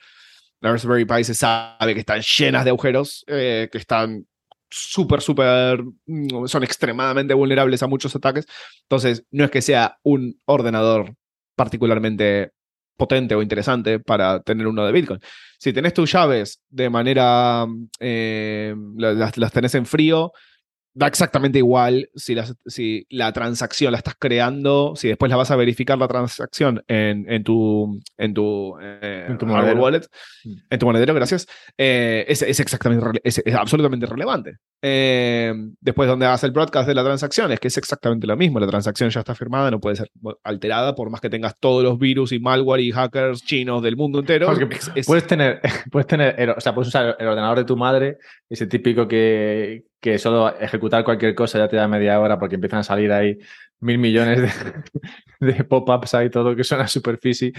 [0.60, 4.26] la Raspberry Pi se sabe que están llenas de agujeros, eh, que están
[4.74, 8.46] súper, súper, mm, son extremadamente vulnerables a muchos ataques.
[8.82, 11.14] Entonces, no es que sea un ordenador
[11.56, 12.50] particularmente
[12.96, 15.20] potente o interesante para tener uno de Bitcoin.
[15.58, 17.66] Si tenés tus llaves de manera,
[18.00, 20.32] eh, la- las, las tenés en frío,
[20.96, 25.50] da exactamente igual si, las- si la transacción la estás creando, si después la vas
[25.50, 30.06] a verificar la transacción en, en tu, en tu, eh, En tu wallet,
[30.44, 30.52] Mm.
[30.70, 31.46] en tu monedero, gracias,
[31.78, 34.58] eh, es, es exactamente, es, es absolutamente relevante.
[34.82, 38.60] Eh, después donde hagas el broadcast de la transacción, es que es exactamente lo mismo,
[38.60, 40.10] la transacción ya está firmada, no puede ser
[40.44, 44.20] alterada por más que tengas todos los virus y malware y hackers chinos del mundo
[44.20, 44.46] entero.
[45.06, 48.18] Puedes tener, puedes tener, o sea, puedes usar el ordenador de tu madre,
[48.50, 52.80] ese típico que, que solo ejecutar cualquier cosa ya te da media hora porque empiezan
[52.80, 53.38] a salir ahí
[53.80, 54.50] mil millones de,
[55.54, 57.54] de pop-ups ahí, todo que suena super fishy.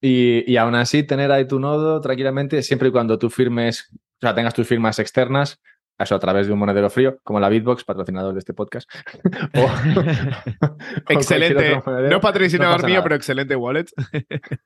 [0.00, 4.20] Y, y aún así tener ahí tu nodo tranquilamente, siempre y cuando tú firmes, o
[4.20, 5.60] sea, tengas tus firmas externas,
[5.98, 8.88] eso a través de un monedero frío, como la Bitbox, patrocinador de este podcast.
[9.56, 11.82] O- o excelente.
[12.08, 13.02] No patrocinador no mío, nada.
[13.02, 13.86] pero excelente wallet.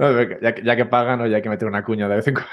[0.00, 2.34] No, ya, que- ya que pagan, oye, hay que meter una cuña de vez en
[2.34, 2.50] cuando.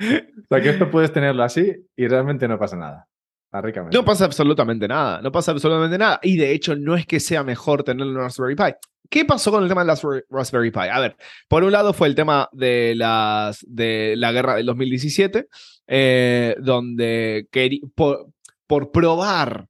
[0.00, 3.06] O sea, que esto puedes tenerlo así y realmente no pasa nada.
[3.52, 3.96] Ricamente.
[3.96, 6.20] No pasa absolutamente nada, no pasa absolutamente nada.
[6.22, 8.74] Y de hecho, no es que sea mejor tener una Raspberry Pi.
[9.10, 10.88] ¿Qué pasó con el tema de la Raspberry- Pi?
[10.88, 11.16] A ver,
[11.48, 15.48] por un lado fue el tema de, las, de la guerra del 2017,
[15.88, 17.48] eh, donde
[17.96, 18.28] por,
[18.68, 19.66] por probar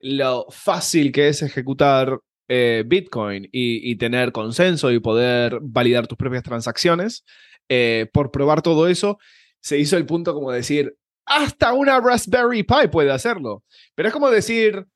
[0.00, 2.18] lo fácil que es ejecutar
[2.48, 7.24] eh, Bitcoin y, y tener consenso y poder validar tus propias transacciones,
[7.70, 9.18] eh, por probar todo eso,
[9.62, 13.64] se hizo el punto como decir, hasta una Raspberry Pi puede hacerlo.
[13.94, 14.86] Pero es como decir,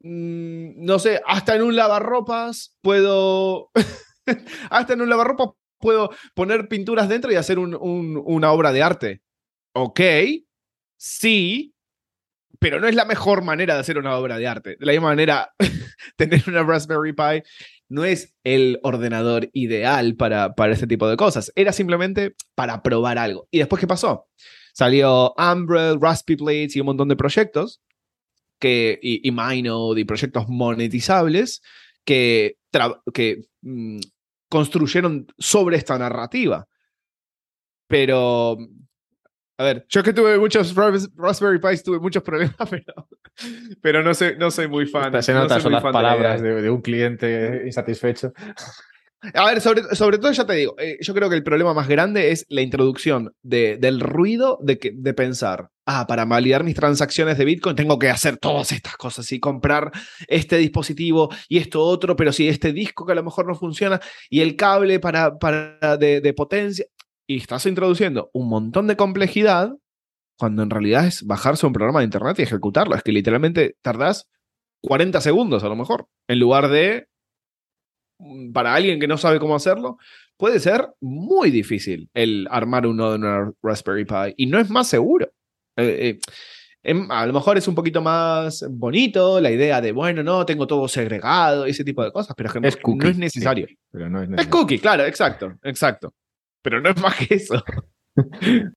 [0.00, 3.70] mm, no sé, hasta en un lavarropas puedo,
[4.70, 5.48] hasta en un lavarropas
[5.78, 9.22] puedo poner pinturas dentro y hacer una obra de arte.
[9.72, 10.00] Ok,
[10.98, 11.74] sí,
[12.58, 14.76] pero no es la mejor manera de hacer una obra de arte.
[14.78, 15.54] De la misma manera,
[16.16, 17.42] tener una Raspberry Pi
[17.90, 21.52] no es el ordenador ideal para, para este tipo de cosas.
[21.56, 23.48] Era simplemente para probar algo.
[23.50, 24.28] ¿Y después qué pasó?
[24.72, 27.82] Salió Umbrel, Raspberry Plates y un montón de proyectos
[28.60, 31.62] que, y, y Minode y proyectos monetizables
[32.04, 32.56] que,
[33.12, 33.98] que mm,
[34.48, 36.68] construyeron sobre esta narrativa.
[37.88, 38.56] Pero
[39.60, 43.08] a ver, yo que tuve muchos Raspberry Pis, tuve muchos problemas, pero,
[43.82, 45.22] pero no, soy, no soy muy fan.
[45.22, 48.32] Se nota, son las palabras de, un cliente insatisfecho.
[49.34, 51.88] A ver, sobre, sobre todo ya te digo, eh, yo creo que el problema más
[51.88, 56.74] grande es la introducción de, del ruido de, que, de pensar, ah, para validar mis
[56.74, 59.92] transacciones de Bitcoin tengo que hacer todas estas cosas y comprar
[60.26, 64.00] este dispositivo y esto otro, pero si este disco que a lo mejor no funciona
[64.30, 66.86] y el cable para, para de, de potencia
[67.26, 69.74] y estás introduciendo un montón de complejidad
[70.40, 72.96] cuando en realidad es bajarse un programa de internet y ejecutarlo.
[72.96, 74.26] Es que literalmente tardás
[74.80, 77.08] 40 segundos a lo mejor, en lugar de,
[78.18, 79.98] mm, para alguien que no sabe cómo hacerlo,
[80.38, 84.70] puede ser muy difícil el armar un nodo en una Raspberry Pi y no es
[84.70, 85.30] más seguro.
[85.76, 86.18] Eh, eh,
[86.82, 90.66] em, a lo mejor es un poquito más bonito la idea de, bueno, no, tengo
[90.66, 93.66] todo segregado ese tipo de cosas, pero es, no es necesario.
[93.92, 94.50] pero no es, necesario.
[94.50, 96.14] es cookie, claro, exacto, exacto
[96.62, 97.62] pero no es más que eso.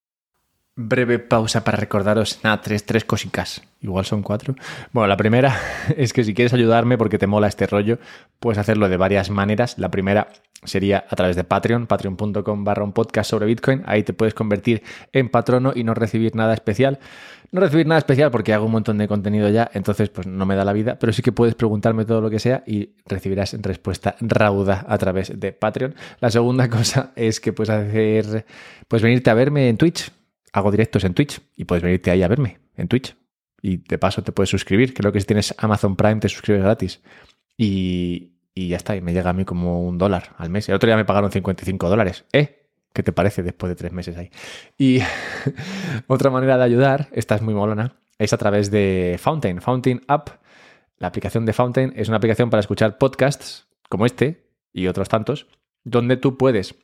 [0.75, 3.61] Breve pausa para recordaros, nada, tres, tres cositas.
[3.81, 4.55] Igual son cuatro.
[4.91, 5.55] Bueno, la primera
[5.97, 7.99] es que si quieres ayudarme porque te mola este rollo,
[8.39, 9.77] puedes hacerlo de varias maneras.
[9.77, 10.29] La primera
[10.63, 13.83] sería a través de Patreon, patreon.com barra un podcast sobre Bitcoin.
[13.85, 16.97] Ahí te puedes convertir en patrono y no recibir nada especial.
[17.51, 20.55] No recibir nada especial porque hago un montón de contenido ya, entonces pues no me
[20.55, 24.15] da la vida, pero sí que puedes preguntarme todo lo que sea y recibirás respuesta
[24.21, 25.93] rauda a través de Patreon.
[26.19, 28.43] La segunda cosa es que puedes hacer,
[28.87, 30.11] puedes venirte a verme en Twitch.
[30.53, 33.15] Hago directos en Twitch y puedes venirte ahí a verme en Twitch.
[33.61, 34.93] Y de paso te puedes suscribir.
[34.93, 37.01] Creo que si tienes Amazon Prime te suscribes gratis.
[37.57, 38.95] Y, y ya está.
[38.95, 40.69] Y me llega a mí como un dólar al mes.
[40.69, 42.25] El otro día me pagaron 55 dólares.
[42.31, 42.63] ¿Eh?
[42.93, 44.29] ¿Qué te parece después de tres meses ahí?
[44.77, 44.99] Y
[46.07, 49.61] otra manera de ayudar, esta es muy molona, es a través de Fountain.
[49.61, 50.29] Fountain App,
[50.97, 55.47] la aplicación de Fountain es una aplicación para escuchar podcasts como este y otros tantos,
[55.83, 56.75] donde tú puedes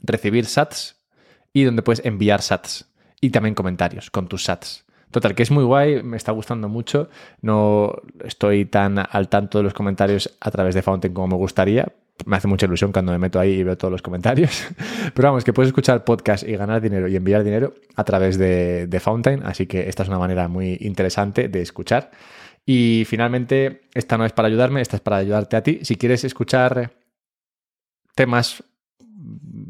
[0.00, 0.97] recibir sats
[1.60, 2.88] y donde puedes enviar sats
[3.20, 4.84] y también comentarios con tus sats.
[5.10, 7.08] Total, que es muy guay, me está gustando mucho.
[7.40, 7.94] No
[8.24, 11.90] estoy tan al tanto de los comentarios a través de Fountain como me gustaría,
[12.26, 14.66] me hace mucha ilusión cuando me meto ahí y veo todos los comentarios.
[15.14, 19.00] Pero vamos, que puedes escuchar podcast y ganar dinero y enviar dinero a través de,
[19.00, 22.10] Fountain, así que esta es una manera muy interesante de escuchar.
[22.66, 25.80] Y finalmente, esta no es para ayudarme, esta es para ayudarte a ti.
[25.82, 26.92] Si quieres escuchar
[28.14, 28.62] temas,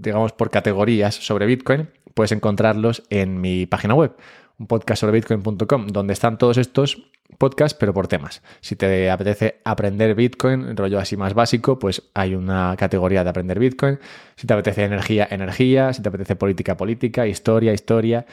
[0.08, 4.16] digamos, por categorías sobre Bitcoin, puedes encontrarlos en mi página web,
[4.58, 8.42] un podcast sobre bitcoin.com, donde están todos estos podcast, pero por temas.
[8.60, 13.58] Si te apetece aprender Bitcoin, rollo así más básico, pues hay una categoría de aprender
[13.58, 13.98] Bitcoin.
[14.36, 15.92] Si te apetece energía, energía.
[15.92, 17.26] Si te apetece política, política.
[17.26, 18.24] Historia, historia.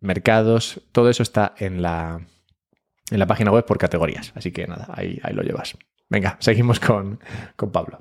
[0.00, 0.80] Mercados.
[0.92, 2.20] Todo eso está en la,
[3.10, 4.32] en la página web por categorías.
[4.34, 5.76] Así que nada, ahí, ahí lo llevas.
[6.08, 7.18] Venga, seguimos con,
[7.56, 8.00] con Pablo.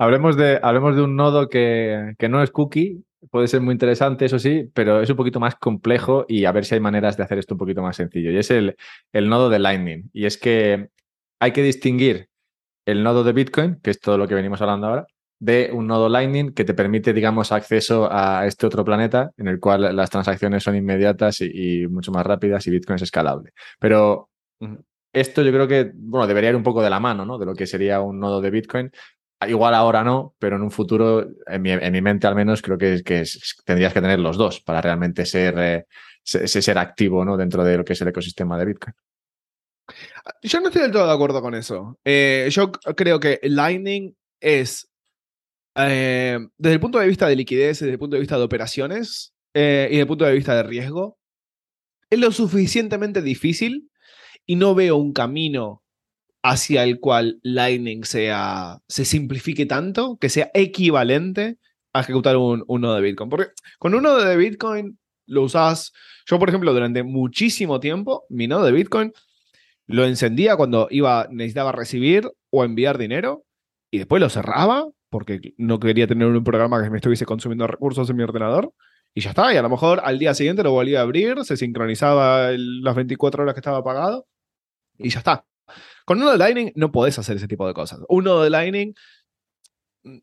[0.00, 4.24] Hablemos de, hablemos de un nodo que, que no es cookie, puede ser muy interesante,
[4.24, 7.22] eso sí, pero es un poquito más complejo y a ver si hay maneras de
[7.22, 8.30] hacer esto un poquito más sencillo.
[8.30, 8.76] Y es el,
[9.12, 10.08] el nodo de Lightning.
[10.14, 10.88] Y es que
[11.38, 12.30] hay que distinguir
[12.86, 15.06] el nodo de Bitcoin, que es todo lo que venimos hablando ahora,
[15.38, 19.60] de un nodo Lightning que te permite, digamos, acceso a este otro planeta en el
[19.60, 23.52] cual las transacciones son inmediatas y, y mucho más rápidas y Bitcoin es escalable.
[23.78, 24.30] Pero
[25.12, 27.36] esto yo creo que, bueno, debería ir un poco de la mano, ¿no?
[27.36, 28.90] De lo que sería un nodo de Bitcoin,
[29.48, 33.02] Igual ahora no, pero en un futuro, en mi, mente al menos, creo que,
[33.64, 35.86] tendrías que tener los dos para realmente ser, eh,
[36.22, 37.38] ser, activo ¿no?
[37.38, 38.94] dentro de lo que es el ecosistema de Bitcoin.
[40.42, 41.98] Yo no estoy del todo de acuerdo con eso.
[42.04, 44.90] Eh, yo creo que Lightning es,
[45.74, 49.32] eh, desde el punto de vista de liquidez, desde el punto de vista de operaciones
[49.54, 51.18] y desde el punto de vista de riesgo,
[52.10, 53.90] es lo suficientemente difícil
[54.44, 55.79] y no veo un camino
[56.42, 61.58] hacia el cual Lightning sea, se simplifique tanto, que sea equivalente
[61.92, 63.30] a ejecutar un, nodo de Bitcoin.
[63.30, 65.92] Porque con un nodo de Bitcoin lo usas,
[66.26, 69.12] yo por ejemplo durante muchísimo tiempo, mi nodo de Bitcoin
[69.86, 73.44] lo encendía cuando iba, necesitaba recibir o enviar dinero
[73.90, 78.08] y después lo cerraba porque no quería tener un programa que me estuviese consumiendo recursos
[78.08, 78.72] en mi ordenador.
[79.12, 81.56] Y ya está, y a lo mejor al día siguiente lo volvía a abrir, se
[81.56, 84.28] sincronizaba las 24 horas que estaba apagado
[84.98, 85.44] y ya está.
[86.10, 88.00] Con un nodo de Lightning no podés hacer ese tipo de cosas.
[88.08, 88.94] Un nodo de Lightning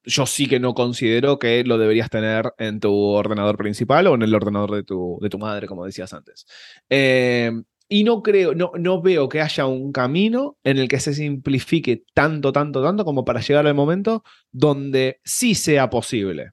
[0.03, 4.21] yo sí que no considero que lo deberías tener en tu ordenador principal o en
[4.21, 6.45] el ordenador de tu, de tu madre, como decías antes.
[6.89, 7.53] Eh,
[7.87, 12.03] y no creo, no, no veo que haya un camino en el que se simplifique
[12.13, 16.51] tanto, tanto, tanto como para llegar al momento donde sí sea posible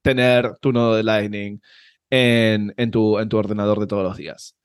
[0.00, 1.60] tener tu nodo de Lightning
[2.08, 4.56] en, en, tu, en tu ordenador de todos los días.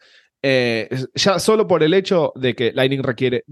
[0.42, 3.44] Eh, ya solo por el hecho de que Lightning requiere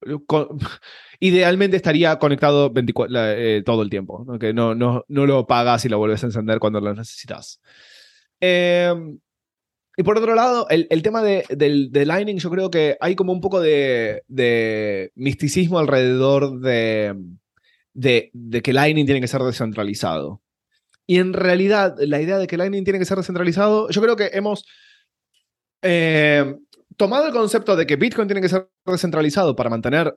[1.20, 4.38] idealmente estaría conectado eh, todo el tiempo, ¿no?
[4.38, 7.60] que no, no, no, lo pagas y lo vuelves a encender cuando lo necesitas.
[8.40, 9.18] Em,
[9.96, 13.14] y por otro lado, el, el tema de, del, de, Lightning, yo creo que hay
[13.14, 17.14] como un poco de, de misticismo alrededor de,
[17.94, 20.42] de, de, que Lightning tiene que ser descentralizado.
[21.06, 24.30] Y en realidad, la idea de que Lightning tiene que ser descentralizado, yo creo que
[24.32, 24.66] hemos
[25.82, 26.56] eh,
[26.96, 30.16] tomado el concepto de que Bitcoin tiene que ser descentralizado para mantener,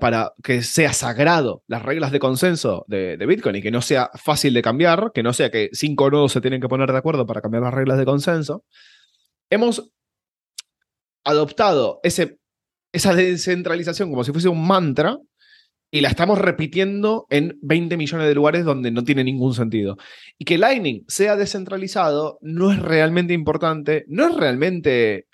[0.00, 4.54] para que sea sagrado las reglas de consenso de, Bitcoin y que no sea fácil
[4.54, 7.40] de cambiar, que no sea que cinco nodos se tienen que poner de acuerdo para
[7.40, 8.64] cambiar las reglas de consenso,
[9.50, 9.92] hemos
[11.24, 12.38] adoptado ese,
[12.92, 15.18] esa descentralización como si fuese un mantra
[15.92, 19.96] y la estamos repitiendo en 20 millones de lugares donde no tiene ningún sentido.
[20.38, 25.26] Y que Lightning sea descentralizado no es realmente importante, no es realmente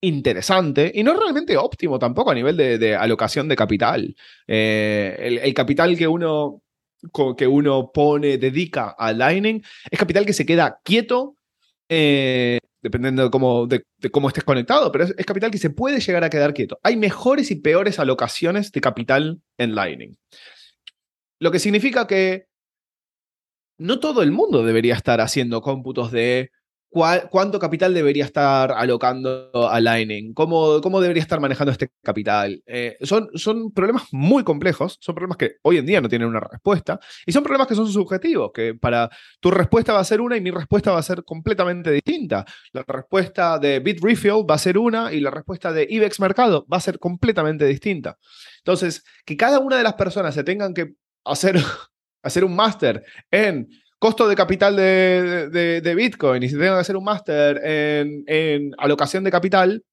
[0.00, 4.16] interesante y no realmente óptimo tampoco a nivel de, alocación de capital.
[4.46, 6.62] Eh, el, capital que uno,
[7.36, 11.36] que uno pone, dedica a Lightning, es capital que se queda quieto,
[11.88, 16.00] eh, dependiendo de cómo, de, cómo estés conectado, pero es, es, capital que se puede
[16.00, 16.78] llegar a quedar quieto.
[16.82, 20.16] Hay mejores y peores alocaciones de capital en Lightning.
[21.38, 22.46] Lo que significa que
[23.78, 26.52] no todo el mundo debería estar haciendo cómputos de
[26.92, 30.34] ¿Cuánto capital debería estar alocando a Lightning?
[30.34, 32.60] ¿Cómo, cómo debería estar manejando este capital?
[32.66, 36.40] Eh, son, son problemas muy complejos, son problemas que hoy en día no tienen una
[36.40, 40.36] respuesta y son problemas que son subjetivos, que para tu respuesta va a ser una
[40.36, 42.44] y mi respuesta va a ser completamente distinta.
[42.72, 46.78] La respuesta de Bitrefill va a ser una y la respuesta de IBEX Mercado va
[46.78, 48.18] a ser completamente distinta.
[48.58, 51.54] Entonces, que cada una de las personas se tengan que hacer,
[52.24, 53.68] hacer un máster en
[54.00, 59.30] costo de capital de, Bitcoin y si tengo que hacer un máster en, alocación de
[59.30, 59.84] capital,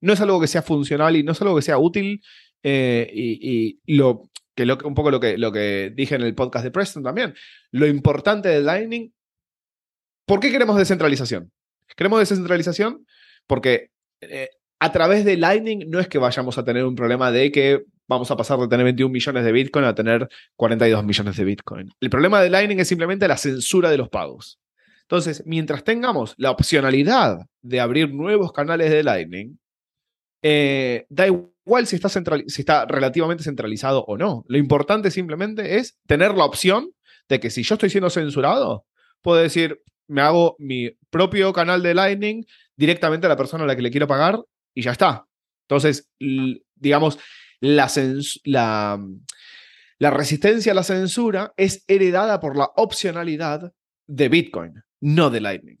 [0.00, 2.22] no es algo que sea funcional y no es algo que sea útil.
[2.62, 6.70] Eh, y, lo que un poco lo que, lo que dije en el podcast de
[6.70, 7.34] Preston también.
[7.70, 9.12] Lo importante de Lightning.
[10.26, 11.52] ¿Por qué queremos descentralización?
[11.96, 13.06] Queremos descentralización
[13.46, 13.90] porque
[14.22, 14.48] eh,
[14.78, 18.28] a través de Lightning no es que vayamos a tener un problema de que vamos
[18.32, 21.92] a pasar de tener 21 millones de Bitcoin a tener 42 millones de Bitcoin.
[22.00, 24.58] El problema de Lightning es simplemente la censura de los pagos.
[25.02, 29.58] Entonces, mientras tengamos la opcionalidad de abrir nuevos canales de Lightning,
[30.42, 34.44] eh, da igual si está, si está relativamente centralizado o no.
[34.48, 36.90] Lo importante simplemente es tener la opción
[37.28, 38.86] de que si yo estoy siendo censurado,
[39.22, 42.44] puedo decir, me hago mi propio canal de Lightning
[42.76, 44.40] directamente a la persona a la que le quiero pagar
[44.74, 45.26] y ya está.
[45.68, 46.10] Entonces,
[46.74, 47.20] digamos,
[47.60, 47.90] la,
[48.44, 53.72] la, resistencia a la censura es heredada por la opcionalidad
[54.06, 55.78] de Bitcoin, no de Lightning.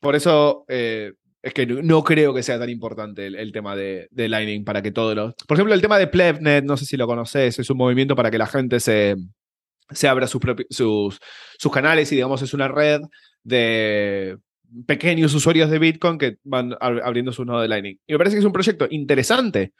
[0.00, 1.12] Por eso eh,
[1.42, 5.14] es que no creo que sea tan importante el, tema de, Lightning para que todos
[5.14, 5.34] los...
[5.46, 8.30] Por ejemplo, el tema de Plebnet, no sé si lo conoces, es un movimiento para
[8.30, 9.16] que la gente se,
[9.90, 10.40] se abra sus,
[10.70, 11.20] sus,
[11.58, 13.00] sus canales y digamos es una red
[13.42, 14.38] de
[14.86, 17.98] pequeños usuarios de Bitcoin que van abriendo su nodo de Lightning.
[18.06, 19.72] Y me parece que es un proyecto interesante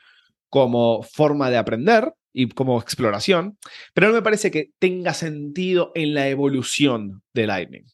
[0.51, 3.59] como forma de aprender y como exploración,
[3.95, 7.85] pero no me parece que tenga sentido en la evolución de Lightning.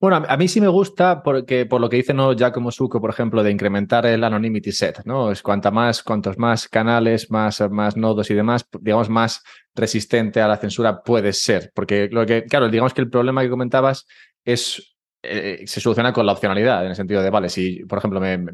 [0.00, 2.32] Bueno, a mí sí me gusta porque por lo que dice ¿no?
[2.32, 5.32] Giacomo Suco, por ejemplo, de incrementar el anonymity set, ¿no?
[5.32, 9.42] Es cuanta más, cuantos más canales, más, más nodos y demás, digamos, más
[9.74, 11.72] resistente a la censura puede ser.
[11.74, 14.06] Porque lo que, claro, digamos que el problema que comentabas
[14.44, 18.20] es eh, se soluciona con la opcionalidad, en el sentido de, vale, si, por ejemplo,
[18.20, 18.52] me, me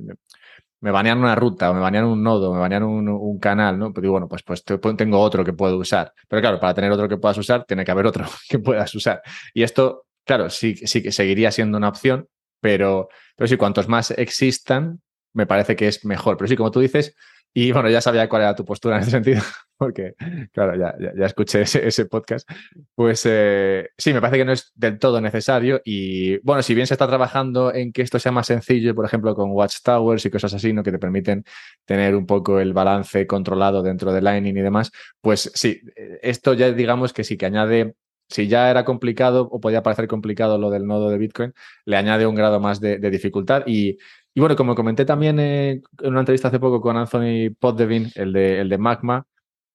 [0.90, 3.92] banean una ruta o me banean un nodo, me banean un, canal, ¿no?
[3.92, 6.12] Pues digo, bueno, pues, pues tengo otro que puedo usar.
[6.28, 9.22] Pero claro, para tener otro que puedas usar, tiene que haber otro que puedas usar.
[9.52, 12.28] Y esto, claro, sí, sí que seguiría siendo una opción,
[12.60, 15.00] pero, pero sí, cuantos más existan,
[15.32, 16.36] me parece que es mejor.
[16.36, 17.14] Pero sí, como tú dices,
[17.56, 19.40] y bueno, ya sabía cuál era tu postura en ese sentido,
[19.78, 20.14] porque,
[20.52, 22.50] claro, ya, ya, escuché ese, podcast.
[22.96, 25.80] Pues eh, sí, me parece que no es del todo necesario.
[25.84, 29.36] Y bueno, si bien se está trabajando en que esto sea más sencillo, por ejemplo,
[29.36, 30.82] con Watchtowers y cosas así, ¿no?
[30.82, 31.44] que te permiten
[31.84, 34.90] tener un poco el balance controlado dentro de Lightning y demás,
[35.20, 35.80] pues sí,
[36.22, 37.94] esto ya digamos que sí que añade
[38.28, 41.52] si ya era complicado o podía parecer complicado lo del nodo de Bitcoin,
[41.84, 43.98] le añade un grado más de, de dificultad y
[44.34, 48.60] y bueno, como comenté también en una entrevista hace poco con Anthony Poddevin, el de,
[48.60, 49.26] el de Magma,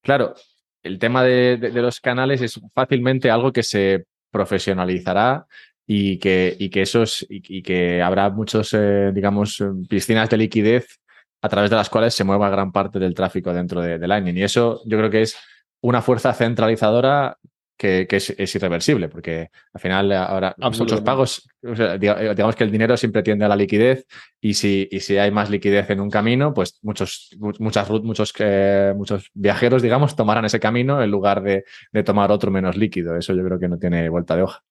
[0.02, 0.36] claro,
[0.84, 5.46] el tema de, los canales es fácilmente algo que se profesionalizará
[5.88, 11.00] y que, y que, esos, y, que habrá muchos, eh, digamos, piscinas de liquidez
[11.42, 14.38] a través de las cuales se mueva gran parte del tráfico dentro de, de Lightning.
[14.38, 15.38] Y eso yo creo que es
[15.82, 17.38] una fuerza centralizadora
[17.80, 23.46] que, es, irreversible, porque al final ahora muchos pagos, digamos que el dinero siempre tiende
[23.46, 24.06] a la liquidez
[24.42, 28.94] y si, y si hay más liquidez en un camino, pues muchos, muchas, muchos, eh,
[28.98, 31.64] muchos viajeros, digamos, tomarán ese camino en lugar de,
[31.94, 33.16] de tomar otro menos líquido.
[33.16, 34.62] Eso yo creo que no tiene vuelta de hoja.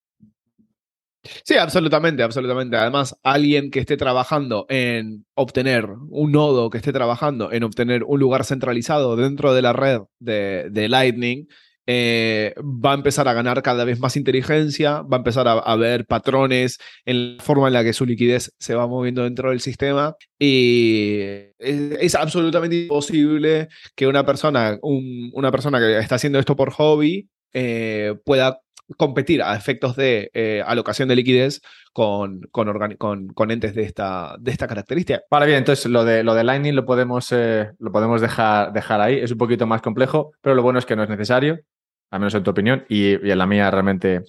[1.44, 2.76] Sí, absolutamente, absolutamente.
[2.76, 8.20] Además, alguien que esté trabajando en obtener un nodo, que esté trabajando en obtener un
[8.20, 11.46] lugar centralizado dentro de la red de, de Lightning,
[11.90, 16.04] eh, va a empezar a ganar cada vez más inteligencia, va a empezar a, ver
[16.04, 20.14] patrones en la forma en la que su liquidez se va moviendo dentro del sistema
[20.38, 21.20] y
[21.58, 28.14] es, absolutamente imposible que una persona, una persona que está haciendo esto por hobby eh,
[28.22, 28.60] pueda
[28.98, 31.62] competir a efectos de eh, alocación de liquidez
[31.94, 35.22] con, con, entes de esta, de esta característica.
[35.30, 39.16] Vale, bien, entonces lo de, lo de Lightning lo podemos, lo podemos dejar, dejar ahí.
[39.16, 41.60] Es un poquito más complejo, pero lo bueno es que no es necesario
[42.10, 44.24] al menos en tu opinión, y, en la mía realmente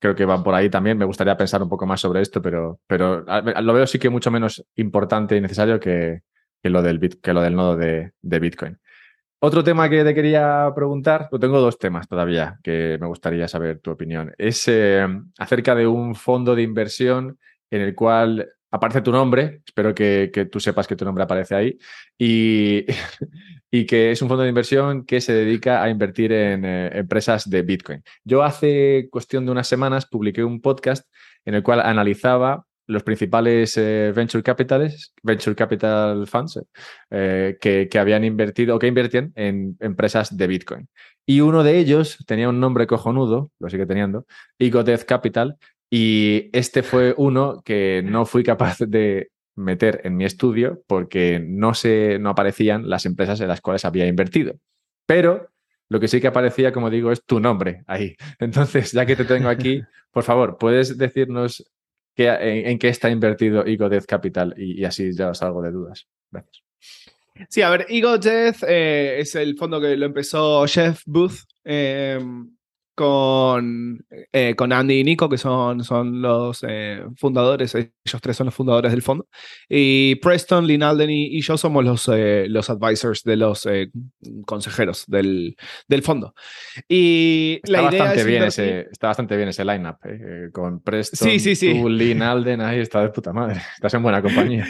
[0.00, 0.98] creo que van por ahí también.
[0.98, 4.30] Me gustaría pensar un poco más sobre esto, pero, pero lo veo sí que mucho
[4.30, 6.22] menos importante y necesario que,
[6.62, 8.78] lo, del que lo del nodo de, Bitcoin.
[9.40, 13.80] Otro tema que te quería preguntar, pues tengo dos temas todavía que me gustaría saber
[13.80, 14.32] tu opinión.
[14.38, 15.06] Es eh,
[15.38, 17.38] acerca de un fondo de inversión
[17.70, 21.78] en el cual aparece tu nombre, espero que, tú sepas que tu nombre aparece ahí,
[22.18, 22.84] y,
[23.76, 27.50] y, que es un fondo de inversión que se dedica a invertir en eh, empresas
[27.50, 28.04] de Bitcoin.
[28.22, 31.08] Yo hace cuestión de unas semanas publiqué un podcast
[31.44, 36.60] en el cual analizaba los principales eh, venture capitales, venture capital funds
[37.10, 40.88] eh, que, habían invertido o que invertían en empresas de Bitcoin.
[41.26, 44.24] Y uno de ellos tenía un nombre cojonudo, lo sigue teniendo,
[44.58, 45.56] Death Capital,
[45.90, 51.74] y este fue uno que no fui capaz de meter en mi estudio porque no,
[51.74, 54.54] se, no aparecían las empresas en las cuales había invertido.
[55.06, 55.50] Pero
[55.88, 58.16] lo que sí que aparecía, como digo, es tu nombre ahí.
[58.38, 61.64] Entonces, ya que te tengo aquí, por favor, ¿puedes decirnos
[62.14, 64.54] qué, en, qué está invertido Ego Death Capital?
[64.56, 66.06] Y, así ya os salgo de dudas.
[66.30, 66.62] Gracias.
[67.48, 71.40] Sí, a ver, Ego Death eh, es el fondo que lo empezó Jeff Booth.
[71.64, 72.18] Eh,
[72.94, 78.46] con, eh, con Andy y Nico, que son, son los eh, fundadores, ellos tres son
[78.46, 79.26] los fundadores del fondo.
[79.68, 83.68] Y Preston, Linalden y, yo somos los, eh, los advisors de los
[84.46, 85.56] consejeros del,
[85.88, 86.34] del, fondo.
[86.88, 89.96] Y está, bastante bien ese, está bastante bien ese lineup,
[90.52, 91.74] con Preston, sí, sí, sí.
[91.74, 93.60] Linalden, ahí está de puta madre.
[93.74, 94.66] Estás en buena compañía.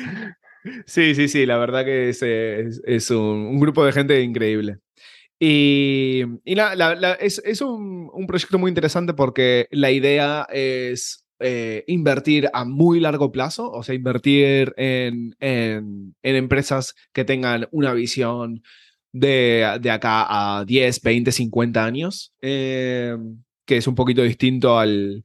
[0.87, 4.79] Sí, sí, sí, la verdad que es, es, un, un grupo de gente increíble.
[5.47, 6.23] Y,
[7.21, 13.71] es, un, proyecto muy interesante porque la idea es eh, invertir a muy largo plazo,
[13.71, 15.37] o sea, invertir en,
[16.23, 18.63] empresas que tengan una visión
[19.13, 23.15] de, acá a 10, 20, 50 años, eh,
[23.67, 25.25] que es un poquito distinto al,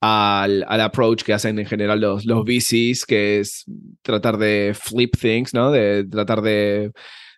[0.00, 3.66] al, approach que hacen en general los, los VCs, que es
[4.02, 5.70] tratar de flip things, ¿no?
[5.70, 6.90] De tratar de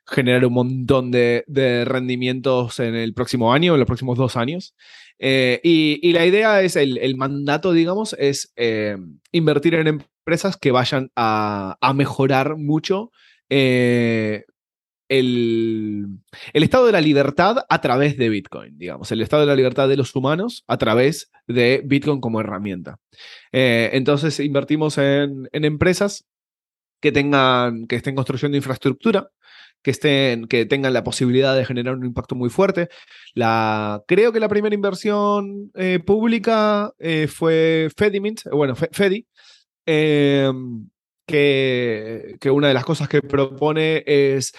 [0.07, 1.45] generar un montón de,
[1.87, 4.75] rendimientos en el próximo año, en los próximos dos años.
[5.19, 8.97] Eh, y, la idea es, el, mandato, digamos, es eh,
[9.31, 13.13] invertir en empresas que vayan a, mejorar mucho
[13.49, 14.45] eh,
[15.09, 16.19] el,
[16.53, 19.97] estado de la libertad a través de Bitcoin, digamos, el estado de la libertad de
[19.97, 22.99] los humanos a través de Bitcoin como herramienta.
[23.53, 26.27] entonces, invertimos en, en empresas
[27.01, 29.31] que tengan, que estén construyendo infraestructura,
[29.83, 32.89] que, estén, que tengan la posibilidad de generar un impacto muy fuerte.
[33.35, 39.27] La, creo que la primera inversión eh, pública eh, fue Fedimint, bueno, Fedi,
[39.87, 40.89] em,
[41.27, 44.53] que, que una de las cosas que propone es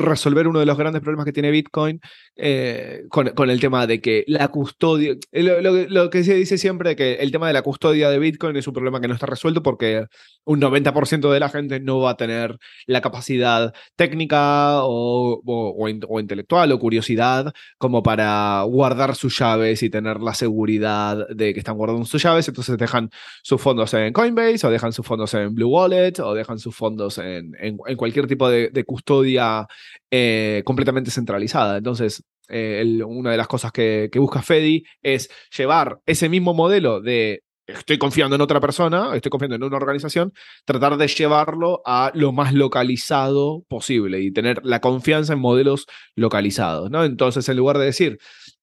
[0.00, 2.00] resolver uno de los grandes problemas que tiene Bitcoin
[2.36, 7.14] eh, con, el tema de que la custodia, eh, lo, que se dice siempre que
[7.14, 10.06] el tema de la custodia de Bitcoin es un problema que no está resuelto porque
[10.44, 15.88] un 90% de la gente no va a tener la capacidad técnica o,
[16.18, 21.76] intelectual o curiosidad como para guardar sus llaves y tener la seguridad de que están
[21.76, 23.10] guardando sus llaves, entonces dejan
[23.42, 27.18] sus fondos en Coinbase o dejan sus fondos en Blue Wallet o dejan sus fondos
[27.18, 27.52] en,
[27.96, 29.66] cualquier tipo de custodia
[30.10, 31.78] eh, completamente centralizada.
[31.78, 37.42] Entonces, eh, una de las cosas que, busca Fedi es llevar ese mismo modelo de
[37.66, 40.32] estoy confiando en otra persona, estoy confiando en una organización,
[40.64, 45.86] tratar de llevarlo a lo más localizado posible y tener la confianza en modelos
[46.16, 47.04] localizados, ¿no?
[47.04, 48.18] Entonces, en lugar de decir,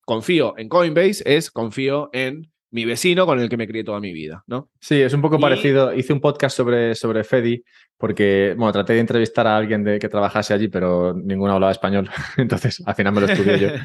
[0.06, 4.13] confío en Coinbase, es confío en mi vecino con el que me crié toda mi
[4.13, 4.70] vida, ¿no?
[4.80, 5.93] Sí, es un poco parecido.
[5.93, 7.63] Hice un podcast sobre, sobre Fedi
[7.97, 12.09] porque, bueno, traté de entrevistar a alguien de, que trabajase allí, pero ninguno hablaba español.
[12.38, 13.70] Entonces, al final me lo estudié yo.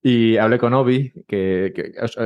[0.00, 1.72] Y hablé con Obi, que,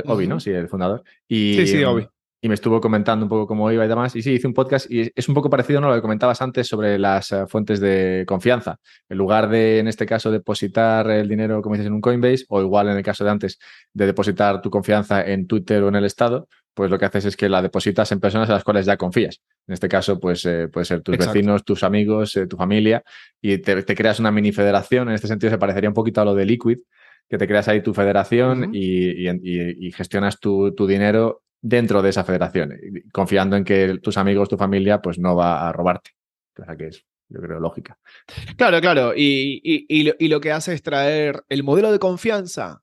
[0.05, 0.39] Obi, ¿no?
[0.39, 1.03] Sí, el fundador.
[1.27, 2.07] Y, sí, sí, Obi
[2.43, 4.17] y me estuvo comentando un poco cómo iba y demás.
[4.17, 6.67] Y sí, hice un podcast y es un poco parecido a lo que comentabas antes
[6.67, 8.81] sobre las eh, fuentes de confianza.
[9.07, 12.59] En lugar de, en este caso, depositar el dinero, como dices, en un Coinbase, o
[12.59, 13.59] igual en el caso de antes,
[13.93, 17.37] de depositar tu confianza en Twitter o en el Estado, pues lo que haces es
[17.37, 19.39] que la depositas en personas a las cuales ya confías.
[19.65, 23.05] En este caso, pues eh, puede ser tus vecinos, tus amigos, eh, tu familia,
[23.41, 25.07] y te, creas una mini federación.
[25.07, 26.79] En este sentido, se parecería un poquito a lo de Liquid,
[27.29, 32.77] que te creas ahí tu federación y, gestionas tu, tu dinero dentro de esa federación,
[33.13, 36.11] confiando en que tus amigos, tu familia, pues no va a robarte.
[36.59, 37.97] O sea que es, yo creo, lógica.
[38.57, 39.13] Claro, claro.
[39.15, 42.81] Y, y, lo, que hace es traer el modelo de confianza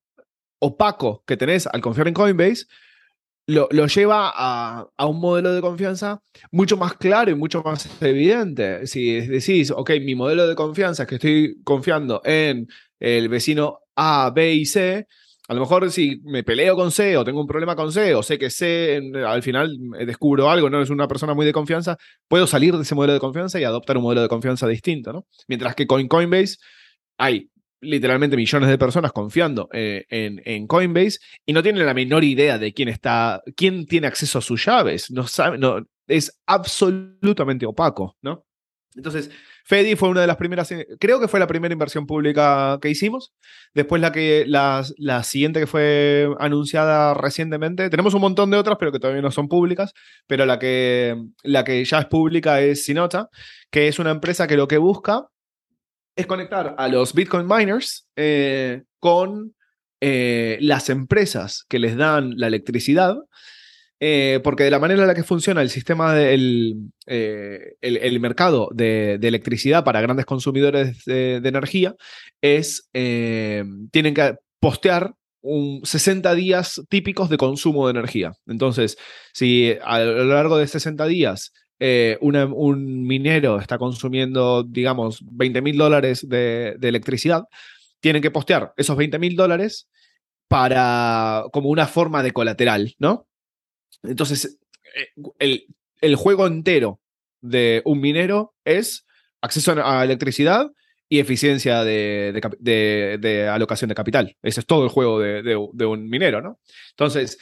[0.59, 2.64] opaco que tenés al confiar en Coinbase,
[3.47, 7.87] lo, lo lleva a, a, un modelo de confianza mucho más claro y mucho más
[8.03, 8.87] evidente.
[8.87, 12.66] Si decís, ok, mi modelo de confianza es que estoy confiando en
[12.99, 15.07] el vecino A, B y C,
[15.51, 18.22] a lo mejor si me peleo con C o tengo un problema con C o
[18.22, 19.76] sé que C al final
[20.07, 21.96] descubro algo, no es una persona muy de confianza,
[22.28, 25.26] puedo salir de ese modelo de confianza y adoptar un modelo de confianza distinto, ¿no?
[25.48, 26.59] Mientras que con Coinbase
[27.18, 32.22] hay literalmente millones de personas confiando eh, en, en, Coinbase y no tienen la menor
[32.22, 37.66] idea de quién está, quién tiene acceso a sus llaves, no sabe, no, es absolutamente
[37.66, 38.44] opaco, ¿no?
[38.97, 39.30] Entonces,
[39.64, 42.91] Fedi fue una de las primeras, eh, creo que fue la primera inversión pública que
[42.91, 43.32] hicimos.
[43.72, 47.88] Después la, que, la, la, siguiente que fue anunciada recientemente.
[47.88, 49.93] Tenemos un montón de otras, pero que todavía no son públicas.
[50.26, 53.28] Pero la que, la que ya es pública es Sinota,
[53.70, 55.28] que es una empresa que lo que busca
[56.16, 59.55] es conectar a los Bitcoin miners eh, con
[60.01, 63.16] eh, las empresas que les dan la electricidad
[64.03, 68.70] eh, porque de la manera en la que funciona el sistema del eh, el, mercado
[68.72, 71.94] de, electricidad para grandes consumidores de, energía
[72.40, 78.32] es, eh, tienen que postear un 60 días típicos de consumo de energía.
[78.46, 78.96] Entonces,
[79.34, 81.53] si a lo largo de 60 días
[82.20, 87.44] un minero está consumiendo, digamos, 20 mil dólares de, de electricidad,
[88.01, 89.88] tienen que postear esos 20 mil dólares
[90.48, 93.26] para como una forma de colateral, ¿no?
[94.03, 94.59] Entonces,
[95.38, 95.66] eh,
[96.01, 97.01] el, juego entero
[97.41, 99.07] de un minero es
[99.41, 100.70] acceso a electricidad
[101.09, 104.36] y eficiencia de, alocación de capital.
[104.43, 106.61] Ese es todo el juego de, un minero, ¿no?
[106.91, 107.38] Entonces,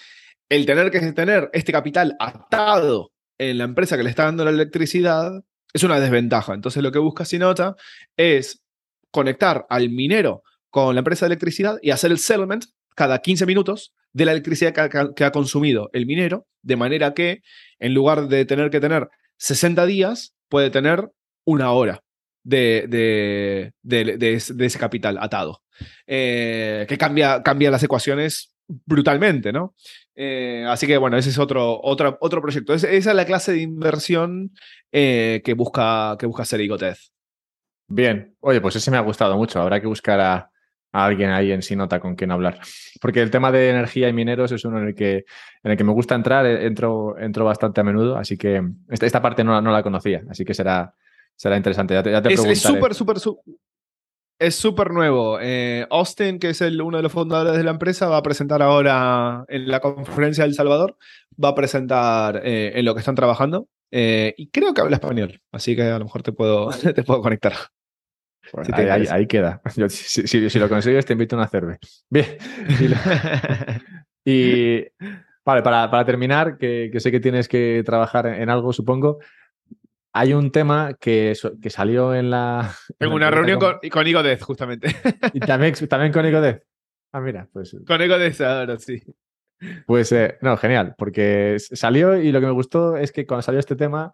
[0.48, 4.50] el tener que tener este capital atado en la empresa que le está dando la
[4.50, 6.54] electricidad es una desventaja.
[6.54, 7.76] Entonces, lo que busca Sinota
[8.16, 8.62] es
[9.10, 13.94] conectar al minero con la empresa de electricidad y hacer el settlement cada 15 minutos
[14.18, 14.74] de la electricidad
[15.14, 17.42] que ha, consumido el minero, de manera que
[17.78, 21.08] en lugar de tener que tener 60 días, puede tener
[21.44, 22.02] una hora
[22.42, 25.62] de, de, ese capital atado,
[26.08, 29.76] eh, que cambia, cambia las ecuaciones brutalmente, ¿no?
[30.16, 32.74] Eh, así que bueno, ese es otro, otro, otro proyecto.
[32.74, 34.50] esa es la clase de inversión
[34.90, 37.12] eh, que, busca, que busca hacer Igotez.
[37.86, 39.60] Bien, oye, pues ese me ha gustado mucho.
[39.60, 40.50] Habrá que buscar a,
[40.92, 42.60] a alguien ahí en nota con quien hablar.
[43.00, 45.24] Porque el tema de energía y mineros es uno en el que,
[45.62, 49.06] en el que me gusta entrar, eh, entro, entro bastante a menudo, así que esta,
[49.06, 50.94] esta parte no, no, la conocía, así que será,
[51.36, 51.94] será interesante.
[51.94, 53.16] Ya te, es súper, súper,
[54.38, 55.38] es súper nuevo.
[55.40, 58.62] Eh, Austin, que es el, uno de los fundadores de la empresa, va a presentar
[58.62, 60.96] ahora en la conferencia del Salvador,
[61.42, 63.68] va a presentar eh, en lo que están trabajando.
[63.90, 67.52] y creo que habla español, así que a lo mejor te puedo, te puedo conectar
[69.10, 69.60] ahí, queda.
[69.88, 71.80] si, lo consigues, te invito a una cerveza.
[72.10, 72.26] Bien.
[74.30, 74.84] Y,
[75.42, 79.20] vale, para, terminar, que, sé que tienes que trabajar en algo, supongo.
[80.12, 81.32] Hay un tema que,
[81.62, 82.70] que salió en la.
[82.98, 84.94] En una reunión con, con Igodez, justamente.
[85.32, 86.62] Y también, también con Igodez.
[87.10, 87.74] Ah, mira, pues.
[87.86, 89.02] Con Igodez ahora sí.
[89.86, 93.58] Pues eh, no, genial, porque salió y lo que me gustó es que cuando salió
[93.58, 94.12] este tema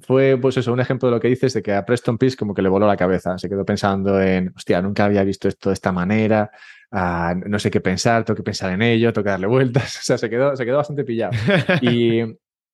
[0.00, 2.54] fue pues eso, un ejemplo de lo que dices de que a Preston Peace como
[2.54, 5.74] que le voló la cabeza, se quedó pensando en, hostia, nunca había visto esto de
[5.74, 6.50] esta manera,
[6.92, 10.02] ah, no sé qué pensar, tengo que pensar en ello, tengo que darle vueltas, o
[10.02, 11.32] sea, se quedó, se quedó bastante pillado.
[11.80, 12.20] Y,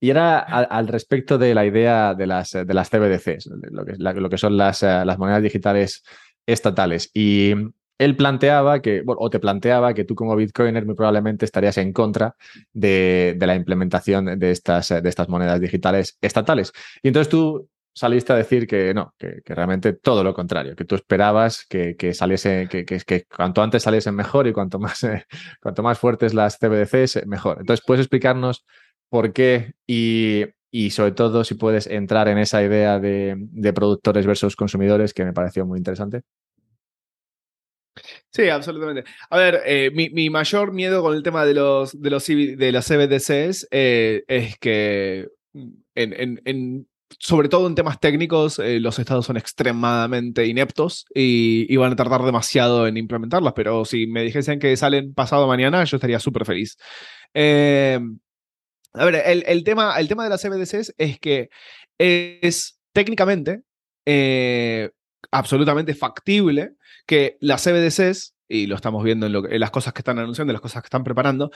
[0.01, 4.31] y era al, respecto de la idea de las, de las CBDCs, lo que, lo
[4.31, 6.03] que son las, eh, las monedas digitales
[6.47, 7.11] estatales.
[7.15, 7.55] Y
[8.01, 11.93] él planteaba que, bueno, o te planteaba que tú como Bitcoiner muy probablemente estarías en
[11.93, 12.35] contra
[12.73, 16.73] de, la implementación de estas, monedas digitales estatales.
[17.03, 20.95] Y entonces tú saliste a decir que no, que, realmente todo lo contrario, que tú
[20.95, 25.01] esperabas que, saliese, que, que, cuanto antes saliesen mejor y cuanto más,
[26.01, 27.59] fuertes las CBDCs, mejor.
[27.61, 28.65] Entonces, ¿puedes explicarnos
[29.11, 30.47] por qué y,
[30.89, 35.35] sobre todo si puedes entrar en esa idea de, de productores versus consumidores que me
[35.35, 36.23] pareció muy interesante?
[38.31, 39.05] Sí, absolutamente.
[39.29, 42.87] A ver, eh, mi, mayor miedo con el tema de los, de los, de las
[42.87, 46.89] CBDCs eh, es que, mm, en,
[47.19, 52.23] sobre todo en temas técnicos, eh, los estados son extremadamente ineptos y, van a tardar
[52.23, 56.77] demasiado en implementarlas, pero si me dijesen que salen pasado mañana, yo estaría súper feliz.
[57.35, 59.15] a ver,
[59.47, 61.51] el, tema, el tema de las CBDCs es que
[61.99, 63.63] es técnicamente
[65.31, 66.75] absolutamente factible
[67.07, 70.83] que las CBDCs, y lo estamos viendo en, las cosas que están anunciando, las cosas
[70.83, 71.51] que están preparando,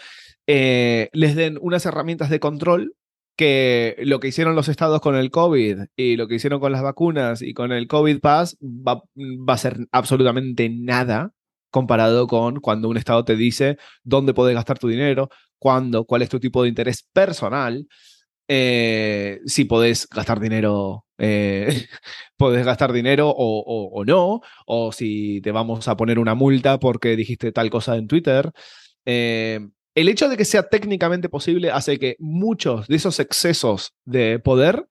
[0.46, 2.94] eh, les den unas herramientas de control
[3.36, 6.82] que lo que hicieron los estados con el COVID y lo que hicieron con las
[6.82, 11.32] vacunas y con el COVID Pass va, va a ser absolutamente nada
[11.70, 16.28] comparado con cuando un estado te dice dónde puedes gastar tu dinero, cuándo, cuál es
[16.28, 17.88] tu tipo de interés personal
[18.48, 21.86] eh, si podés gastar dinero, eh,
[22.36, 27.52] podés gastar dinero o, no, o si te vamos a poner una multa porque dijiste
[27.52, 28.52] tal cosa en Twitter.
[29.04, 29.60] Eh,
[29.94, 34.88] el hecho de que sea técnicamente posible hace que muchos de esos excesos de poder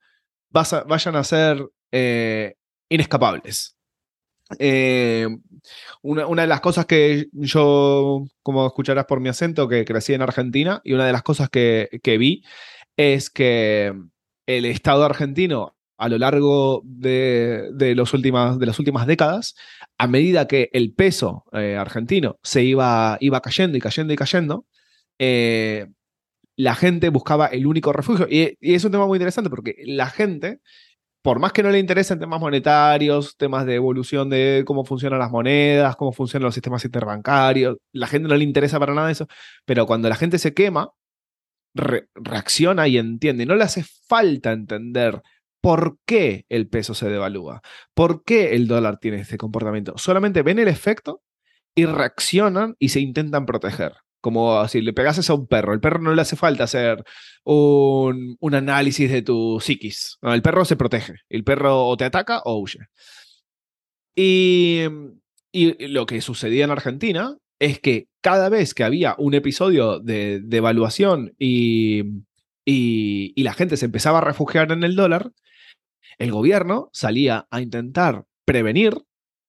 [0.49, 1.67] vayan a ser
[2.89, 3.75] inescapables.
[6.01, 10.79] una, de las cosas que yo, como escucharás por mi acento, que crecí en Argentina,
[10.85, 12.43] y una de las cosas que vi
[12.95, 13.93] es que
[14.45, 19.55] el Estado argentino a lo largo de, los últimas, de las últimas décadas,
[19.97, 24.65] a medida que el peso eh, argentino se iba, iba cayendo y cayendo y cayendo,
[25.17, 25.87] eh,
[26.57, 28.27] la gente buscaba el único refugio.
[28.29, 30.59] Y, es un tema muy interesante porque la gente,
[31.21, 35.31] por más que no le interesen temas monetarios, temas de evolución de cómo funcionan las
[35.31, 39.27] monedas, cómo funcionan los sistemas interbancarios, la gente no le interesa para nada eso,
[39.63, 40.91] pero cuando la gente se quema,
[41.73, 43.45] reacciona y entiende.
[43.45, 45.21] No le hace falta entender
[45.63, 47.61] por qué el peso se devalúa,
[47.93, 49.93] por qué el dólar tiene este comportamiento.
[49.97, 51.23] Solamente ven el efecto
[51.73, 53.93] y reaccionan y se intentan proteger.
[54.19, 55.73] Como si le pegases a un perro.
[55.73, 57.01] El perro no le hace falta hacer
[57.45, 60.17] un, análisis de tu psiquis.
[60.21, 61.13] el perro se protege.
[61.29, 62.79] El perro o te ataca o huye.
[64.15, 64.83] Y,
[65.53, 71.33] lo que sucedía en Argentina es que cada vez que había un episodio de, devaluación
[71.39, 72.03] y,
[72.65, 75.31] y, la gente se empezaba a refugiar en el dólar,
[76.23, 78.93] el gobierno salía a intentar prevenir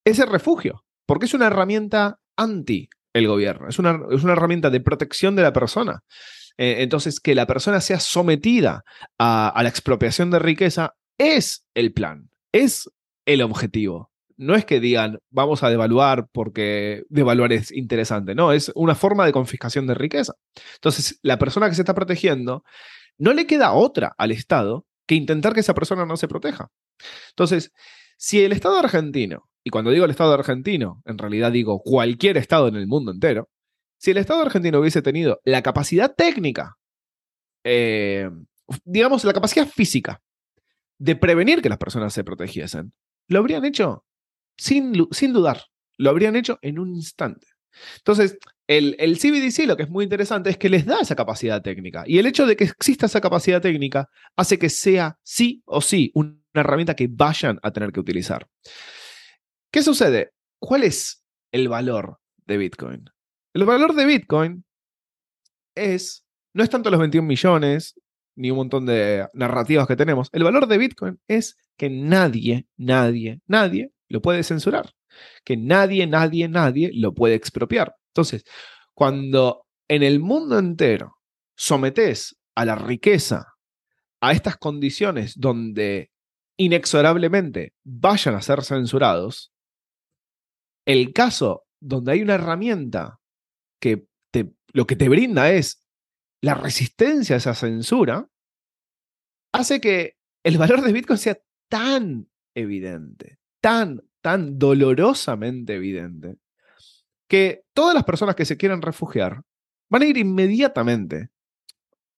[0.05, 4.81] ese refugio, porque es una herramienta anti el gobierno, es una, es una herramienta de
[4.81, 6.03] protección de la persona.
[6.57, 8.85] Eh, entonces, que la persona sea sometida
[9.19, 12.91] a, a la expropiación de riqueza es el plan, es
[13.25, 18.73] el objetivo no es que digan vamos a devaluar porque devaluar es interesante, no, es
[18.75, 20.35] una forma de confiscación de riqueza.
[20.75, 22.65] Entonces, la persona que se está protegiendo,
[23.19, 26.71] no le queda otra al Estado que intentar que esa persona no se proteja.
[27.31, 27.73] Entonces,
[28.17, 32.69] si el Estado argentino, y cuando digo el Estado argentino, en realidad digo cualquier Estado
[32.69, 33.49] en el mundo entero,
[33.99, 36.77] si el Estado argentino hubiese tenido la capacidad técnica,
[37.65, 38.31] eh,
[38.85, 40.23] digamos, la capacidad física
[40.99, 42.93] de prevenir que las personas se protegiesen,
[43.29, 44.05] lo habrían hecho
[44.57, 44.93] sin,
[45.33, 45.63] dudar.
[45.97, 47.47] Lo habrían hecho en un instante.
[47.99, 51.63] Entonces, el, el, CBDC lo que es muy interesante es que les da esa capacidad
[51.63, 52.05] técnica.
[52.07, 56.11] Y el hecho de que exista esa capacidad técnica hace que sea sí o sí
[56.15, 58.49] una herramienta que vayan a tener que utilizar.
[59.71, 60.33] ¿Qué sucede?
[60.59, 63.11] ¿Cuál es el valor de Bitcoin?
[63.55, 64.65] El valor de Bitcoin
[65.75, 67.95] es, no es tanto los 21 millones,
[68.37, 70.29] ni un montón de narrativas que tenemos.
[70.33, 74.93] El valor de Bitcoin es que nadie, nadie, nadie lo puede censurar,
[75.45, 77.95] que nadie, nadie, nadie lo puede expropiar.
[78.09, 78.45] Entonces,
[78.95, 81.17] cuando en el mundo entero
[81.57, 83.55] sometes a la riqueza
[84.21, 86.11] a estas condiciones donde
[86.57, 89.53] inexorablemente vayan a ser censurados,
[90.87, 93.21] el caso donde hay una herramienta
[93.81, 95.85] que te, lo que te brinda es
[96.41, 98.29] la resistencia a esa censura,
[99.53, 101.39] hace que el valor de Bitcoin sea
[101.69, 106.37] tan evidente, tan, tan dolorosamente evidente
[107.29, 109.43] que todas las personas que se quieran refugiar
[109.91, 111.29] van a ir inmediatamente,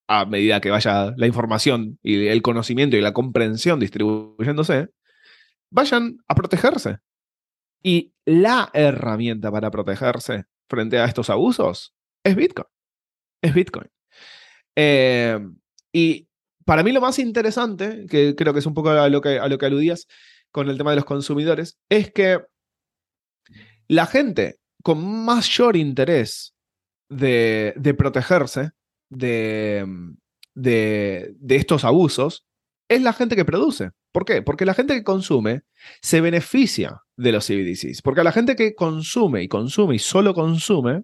[0.07, 4.90] a medida que vaya la información y el conocimiento y la comprensión distribuyéndose,
[5.72, 6.98] vayan a protegerse.
[7.82, 11.92] Y la herramienta para protegerse frente a estos abusos
[12.22, 12.68] es Bitcoin.
[13.42, 13.90] Es Bitcoin.
[14.76, 15.40] Eh,
[15.92, 16.28] y
[16.64, 19.48] para mí lo más interesante, que creo que es un poco a lo que, a
[19.48, 20.07] lo que aludías
[20.57, 22.40] con el tema de los consumidores, es que
[23.88, 26.54] la gente con mayor interés
[27.11, 28.70] de, protegerse
[29.11, 29.84] de,
[30.54, 32.46] de, de estos abusos
[32.88, 33.90] es la gente que produce.
[34.12, 34.40] ¿Por qué?
[34.40, 35.61] Porque la gente que consume
[36.00, 38.00] se beneficia de los CBDCs.
[38.00, 41.02] Porque a la gente que consume y consume y solo consume,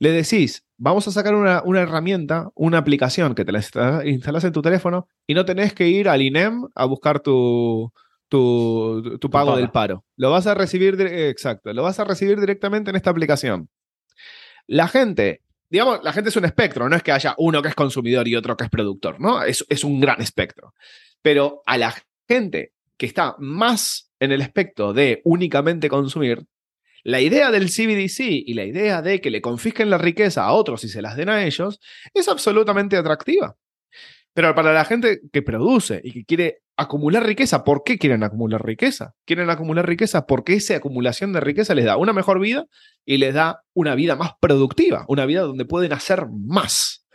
[0.00, 4.52] le decís, vamos a sacar una, una herramienta, una aplicación que te la instalas en
[4.52, 7.90] tu teléfono y no tenés que ir al INEM a buscar tu,
[8.28, 10.04] tu, tu pago del paro.
[10.16, 13.68] Lo vas a recibir, exacto, lo vas a recibir directamente en esta aplicación.
[14.66, 17.74] La gente digamos, la gente es un espectro, no es que haya uno que es
[17.74, 19.42] consumidor y otro que es productor, ¿no?
[19.42, 20.72] Es, es un gran espectro.
[21.20, 21.92] Pero a la
[22.28, 26.46] gente que está más en el espectro de únicamente consumir,
[27.02, 30.84] la idea del CBDC y la idea de que le confisquen la riqueza a otros
[30.84, 31.80] y se las den a ellos
[32.14, 33.56] es absolutamente atractiva.
[34.32, 38.64] Pero para la gente que produce y que quiere acumular riqueza, ¿por qué quieren acumular
[38.64, 39.14] riqueza?
[39.24, 42.66] Quieren acumular riqueza porque esa acumulación de riqueza les da una mejor vida
[43.04, 47.06] y les da una vida más productiva, una vida donde pueden hacer más,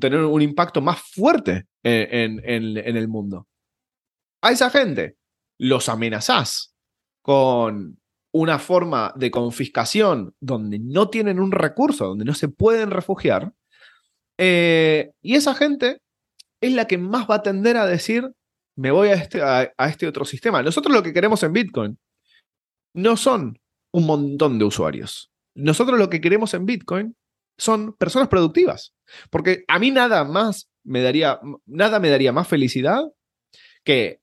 [0.00, 3.46] tener un impacto más fuerte en, el mundo.
[4.42, 5.16] A esa gente
[5.58, 6.74] los amenazás
[7.22, 7.98] con
[8.32, 13.52] una forma de confiscación donde no tienen un recurso, donde no se pueden refugiar,
[14.38, 16.00] eh, y esa gente
[16.60, 18.32] es la que más va a tender a decir,
[18.76, 20.62] me voy a este, a, este otro sistema.
[20.62, 21.98] Nosotros lo que queremos en Bitcoin
[22.94, 23.58] no son
[23.92, 25.30] un montón de usuarios.
[25.54, 27.16] Nosotros lo que queremos en Bitcoin
[27.56, 28.94] son personas productivas.
[29.30, 33.04] Porque a mí nada más me daría, nada me daría más felicidad
[33.84, 34.20] que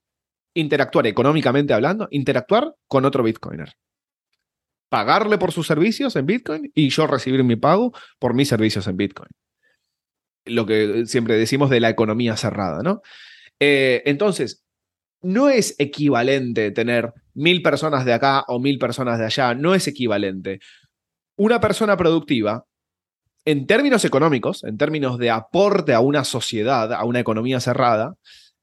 [0.54, 3.74] interactuar económicamente hablando, interactuar con otro Bitcoiner.
[4.89, 8.97] Pagarle por sus servicios en Bitcoin y yo recibir mi pago por mis servicios en
[8.97, 9.30] Bitcoin
[10.45, 13.02] lo que siempre decimos de la economía cerrada, ¿no?
[13.62, 14.66] Eh, entonces,
[15.22, 19.88] no es equivalente tener mil personas de acá o mil personas de allá, no es
[19.88, 20.59] equivalente.
[21.38, 22.66] Una persona productiva,
[23.45, 28.16] en términos económicos, en términos de aporte a una sociedad, a una economía cerrada,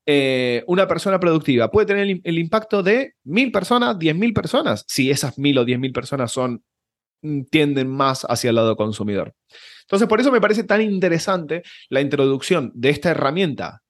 [0.05, 4.85] eh, una persona productiva puede tener el, el impacto de mil personas, diez mil personas,
[4.89, 6.65] si esas mil o diez mil personas son
[7.23, 9.35] mm, tienden más hacia el lado consumidor.
[9.83, 13.83] Entonces, por eso me parece tan interesante la introducción de esta herramienta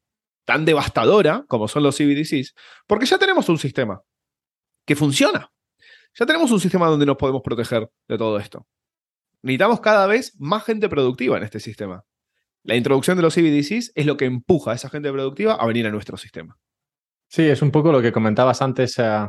[0.48, 2.54] tan devastadora como son los CBDCs,
[2.86, 4.00] porque ya tenemos un sistema
[4.86, 5.52] que funciona.
[6.18, 8.66] Ya tenemos un sistema donde nos podemos proteger de todo esto.
[9.42, 12.02] Necesitamos cada vez más gente productiva en este sistema.
[12.62, 15.86] La introducción de los CBDCs es lo que empuja a esa gente productiva a venir
[15.86, 16.56] a nuestro sistema.
[17.28, 19.28] Sí, es un poco lo que comentabas antes eh,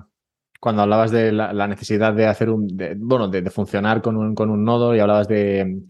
[0.62, 2.66] cuando hablabas de la, necesidad de hacer un,
[2.96, 5.82] bueno, de, funcionar con un, con un nodo y hablabas de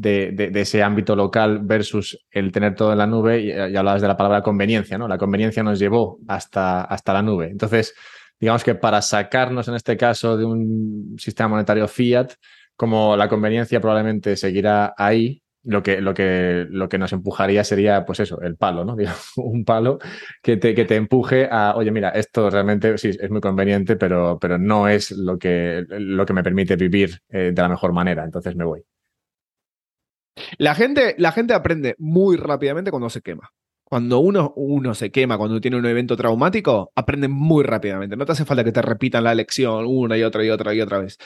[0.00, 4.16] de, ese ámbito local versus el tener todo en la nube, y, hablabas de la
[4.16, 5.06] palabra conveniencia, ¿no?
[5.08, 7.50] La conveniencia nos llevó hasta, hasta la nube.
[7.50, 7.94] Entonces,
[8.38, 12.32] digamos que para sacarnos en este caso de un sistema monetario fiat,
[12.76, 18.06] como la conveniencia probablemente seguirá ahí, lo que, lo que, lo que nos empujaría sería,
[18.06, 18.96] pues eso, el palo, ¿no?
[19.36, 19.98] un palo
[20.42, 24.38] que te, que te empuje a, oye, mira, esto realmente sí es muy conveniente, pero,
[24.40, 28.24] pero no es lo que, lo que me permite vivir eh, de la mejor manera,
[28.24, 28.82] entonces me voy.
[30.58, 33.50] La gente, la gente aprende muy rápidamente cuando se quema.
[33.90, 38.16] Cuando uno, uno se quema, cuando tiene un evento traumático, aprende muy rápidamente.
[38.16, 40.80] No te hace falta que te repitan la lección una y otra y otra y
[40.80, 41.18] otra vez.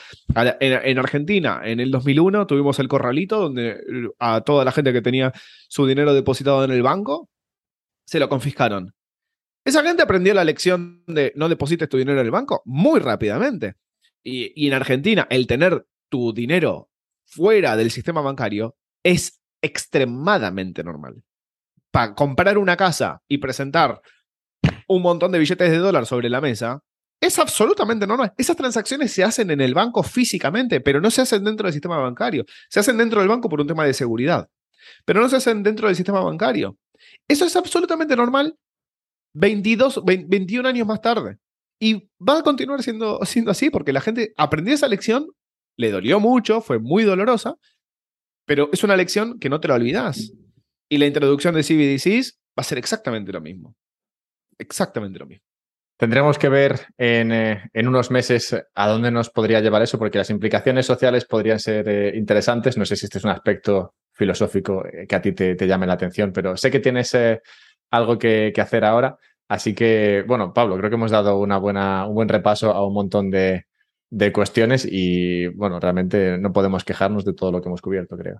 [0.59, 3.77] En, Argentina, en el 2001, tuvimos el corralito donde
[4.17, 5.31] a toda la gente que tenía
[5.67, 7.29] su dinero depositado en el banco,
[8.03, 8.95] se lo confiscaron.
[9.63, 13.75] Esa gente aprendió la lección de no deposites tu dinero en el banco muy rápidamente.
[14.23, 16.89] Y, y en Argentina, el tener tu dinero
[17.25, 18.75] fuera del sistema bancario
[19.05, 21.21] es extremadamente normal.
[21.91, 24.01] Para comprar una casa y presentar
[24.87, 26.81] un montón de billetes de dólar sobre la mesa,
[27.21, 28.33] es absolutamente normal.
[28.35, 31.97] Esas transacciones se hacen en el banco físicamente, pero no se hacen dentro del sistema
[31.97, 32.45] bancario.
[32.67, 34.49] Se hacen dentro del banco por un tema de seguridad,
[35.05, 36.77] pero no se hacen dentro del sistema bancario.
[37.27, 38.57] Eso es absolutamente normal
[39.33, 41.37] 22, 21 años más tarde.
[41.79, 45.27] Y va a continuar siendo, siendo así porque la gente aprendió esa lección,
[45.77, 47.55] le dolió mucho, fue muy dolorosa,
[48.45, 50.31] pero es una lección que no te la olvidas.
[50.87, 53.75] Y la introducción de CBDCs va a ser exactamente lo mismo.
[54.57, 55.43] Exactamente lo mismo.
[55.97, 60.17] Tendremos que ver en, eh, en, unos meses a dónde nos podría llevar eso, porque
[60.17, 62.77] las implicaciones sociales podrían ser eh, interesantes.
[62.77, 65.93] No sé si este es un aspecto filosófico eh, que a ti te, llame la
[65.93, 67.15] atención, pero sé que tienes
[67.91, 69.17] algo que, que, hacer ahora.
[69.47, 72.93] Así que, bueno, Pablo, creo que hemos dado una buena, un buen repaso a un
[72.93, 73.65] montón de,
[74.15, 78.39] de cuestiones y bueno, realmente no podemos quejarnos de todo lo que hemos cubierto, creo.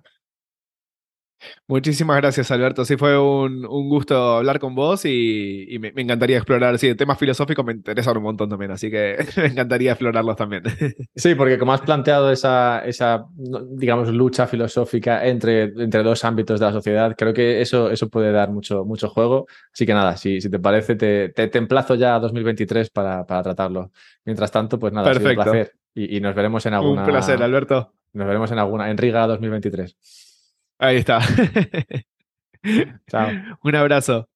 [1.68, 2.84] Muchísimas gracias, Alberto.
[2.84, 6.78] Sí, fue un, gusto hablar con vos y, me, encantaría explorar.
[6.78, 10.62] Sí, temas filosóficos me interesan un montón también, así que me encantaría explorarlos también.
[11.14, 13.26] Sí, porque como has planteado esa, esa
[13.70, 18.32] digamos, lucha filosófica entre, entre dos ámbitos de la sociedad, creo que eso, eso puede
[18.32, 19.46] dar mucho, mucho juego.
[19.72, 23.42] Así que nada, si, si te parece, te, te, emplazo ya a 2023 para, para
[23.42, 23.90] tratarlo.
[24.24, 25.40] Mientras tanto, pues nada, Perfecto.
[25.40, 25.72] un placer.
[25.94, 27.02] Y, y, nos veremos en alguna.
[27.02, 27.92] Un placer, Alberto.
[28.12, 30.25] Nos veremos en alguna, en Riga 2023.
[30.78, 31.20] Ahí está.
[33.10, 33.30] Chao.
[33.62, 34.28] Un abrazo.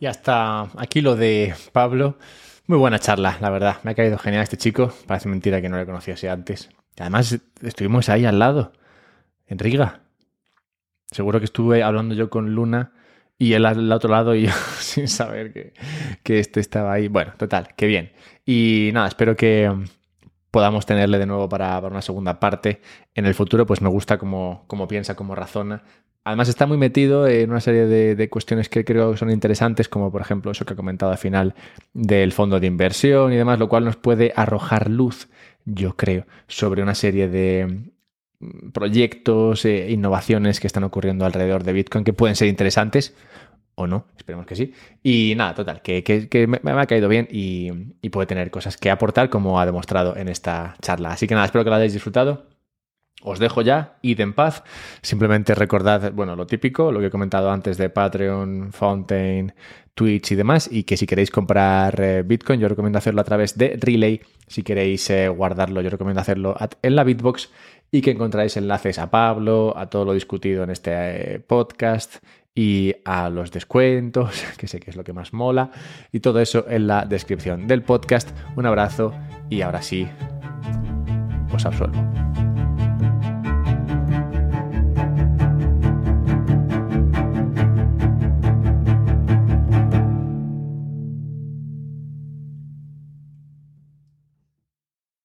[0.00, 2.18] Y hasta aquí lo de Pablo.
[2.66, 3.76] Muy buena charla, la verdad.
[3.84, 4.92] Me ha caído genial este chico.
[5.06, 6.70] Parece mentira que no le conociese antes.
[6.98, 8.72] Además, estuvimos ahí al lado,
[9.46, 10.00] en Riga.
[11.10, 12.92] Seguro que estuve hablando yo con Luna
[13.38, 15.72] y él al otro lado y yo sin saber que,
[16.24, 17.06] que este estaba ahí.
[17.06, 18.12] Bueno, total, qué bien.
[18.44, 19.70] Y nada, espero que,
[20.52, 22.80] podamos tenerle de nuevo para, una segunda parte.
[23.14, 25.82] En el futuro, pues me gusta cómo, piensa, cómo razona.
[26.24, 30.12] Además está muy metido en una serie de, cuestiones que creo que son interesantes, como
[30.12, 31.54] por ejemplo eso que ha comentado al final
[31.94, 35.28] del fondo de inversión y demás, lo cual nos puede arrojar luz,
[35.64, 37.88] yo creo, sobre una serie de
[38.38, 43.16] mm, proyectos e innovaciones que están ocurriendo alrededor de Bitcoin que pueden ser interesantes
[43.86, 44.72] no, esperemos que sí.
[45.02, 47.70] Y nada, total, que, me, ha caído bien y,
[48.10, 51.12] puede tener cosas que aportar como ha demostrado en esta charla.
[51.12, 52.46] Así que nada, espero que la hayáis disfrutado.
[53.24, 54.64] Os dejo ya, id en paz.
[55.00, 59.54] Simplemente recordad, bueno, lo típico, lo que he comentado antes de Patreon, Fountain,
[59.94, 60.68] Twitch y demás.
[60.70, 64.20] Y que si queréis comprar eh, Bitcoin, yo recomiendo hacerlo a través de Relay.
[64.48, 67.50] Si queréis eh, guardarlo, yo recomiendo hacerlo en la Bitbox.
[67.92, 72.16] Y que encontráis enlaces a Pablo, a todo lo discutido en este eh, podcast
[72.54, 75.70] y a los descuentos, que sé que es lo que más mola,
[76.12, 78.30] y todo eso en la descripción del podcast.
[78.56, 79.14] Un abrazo
[79.50, 80.08] y ahora sí,
[81.52, 82.31] os absuelvo.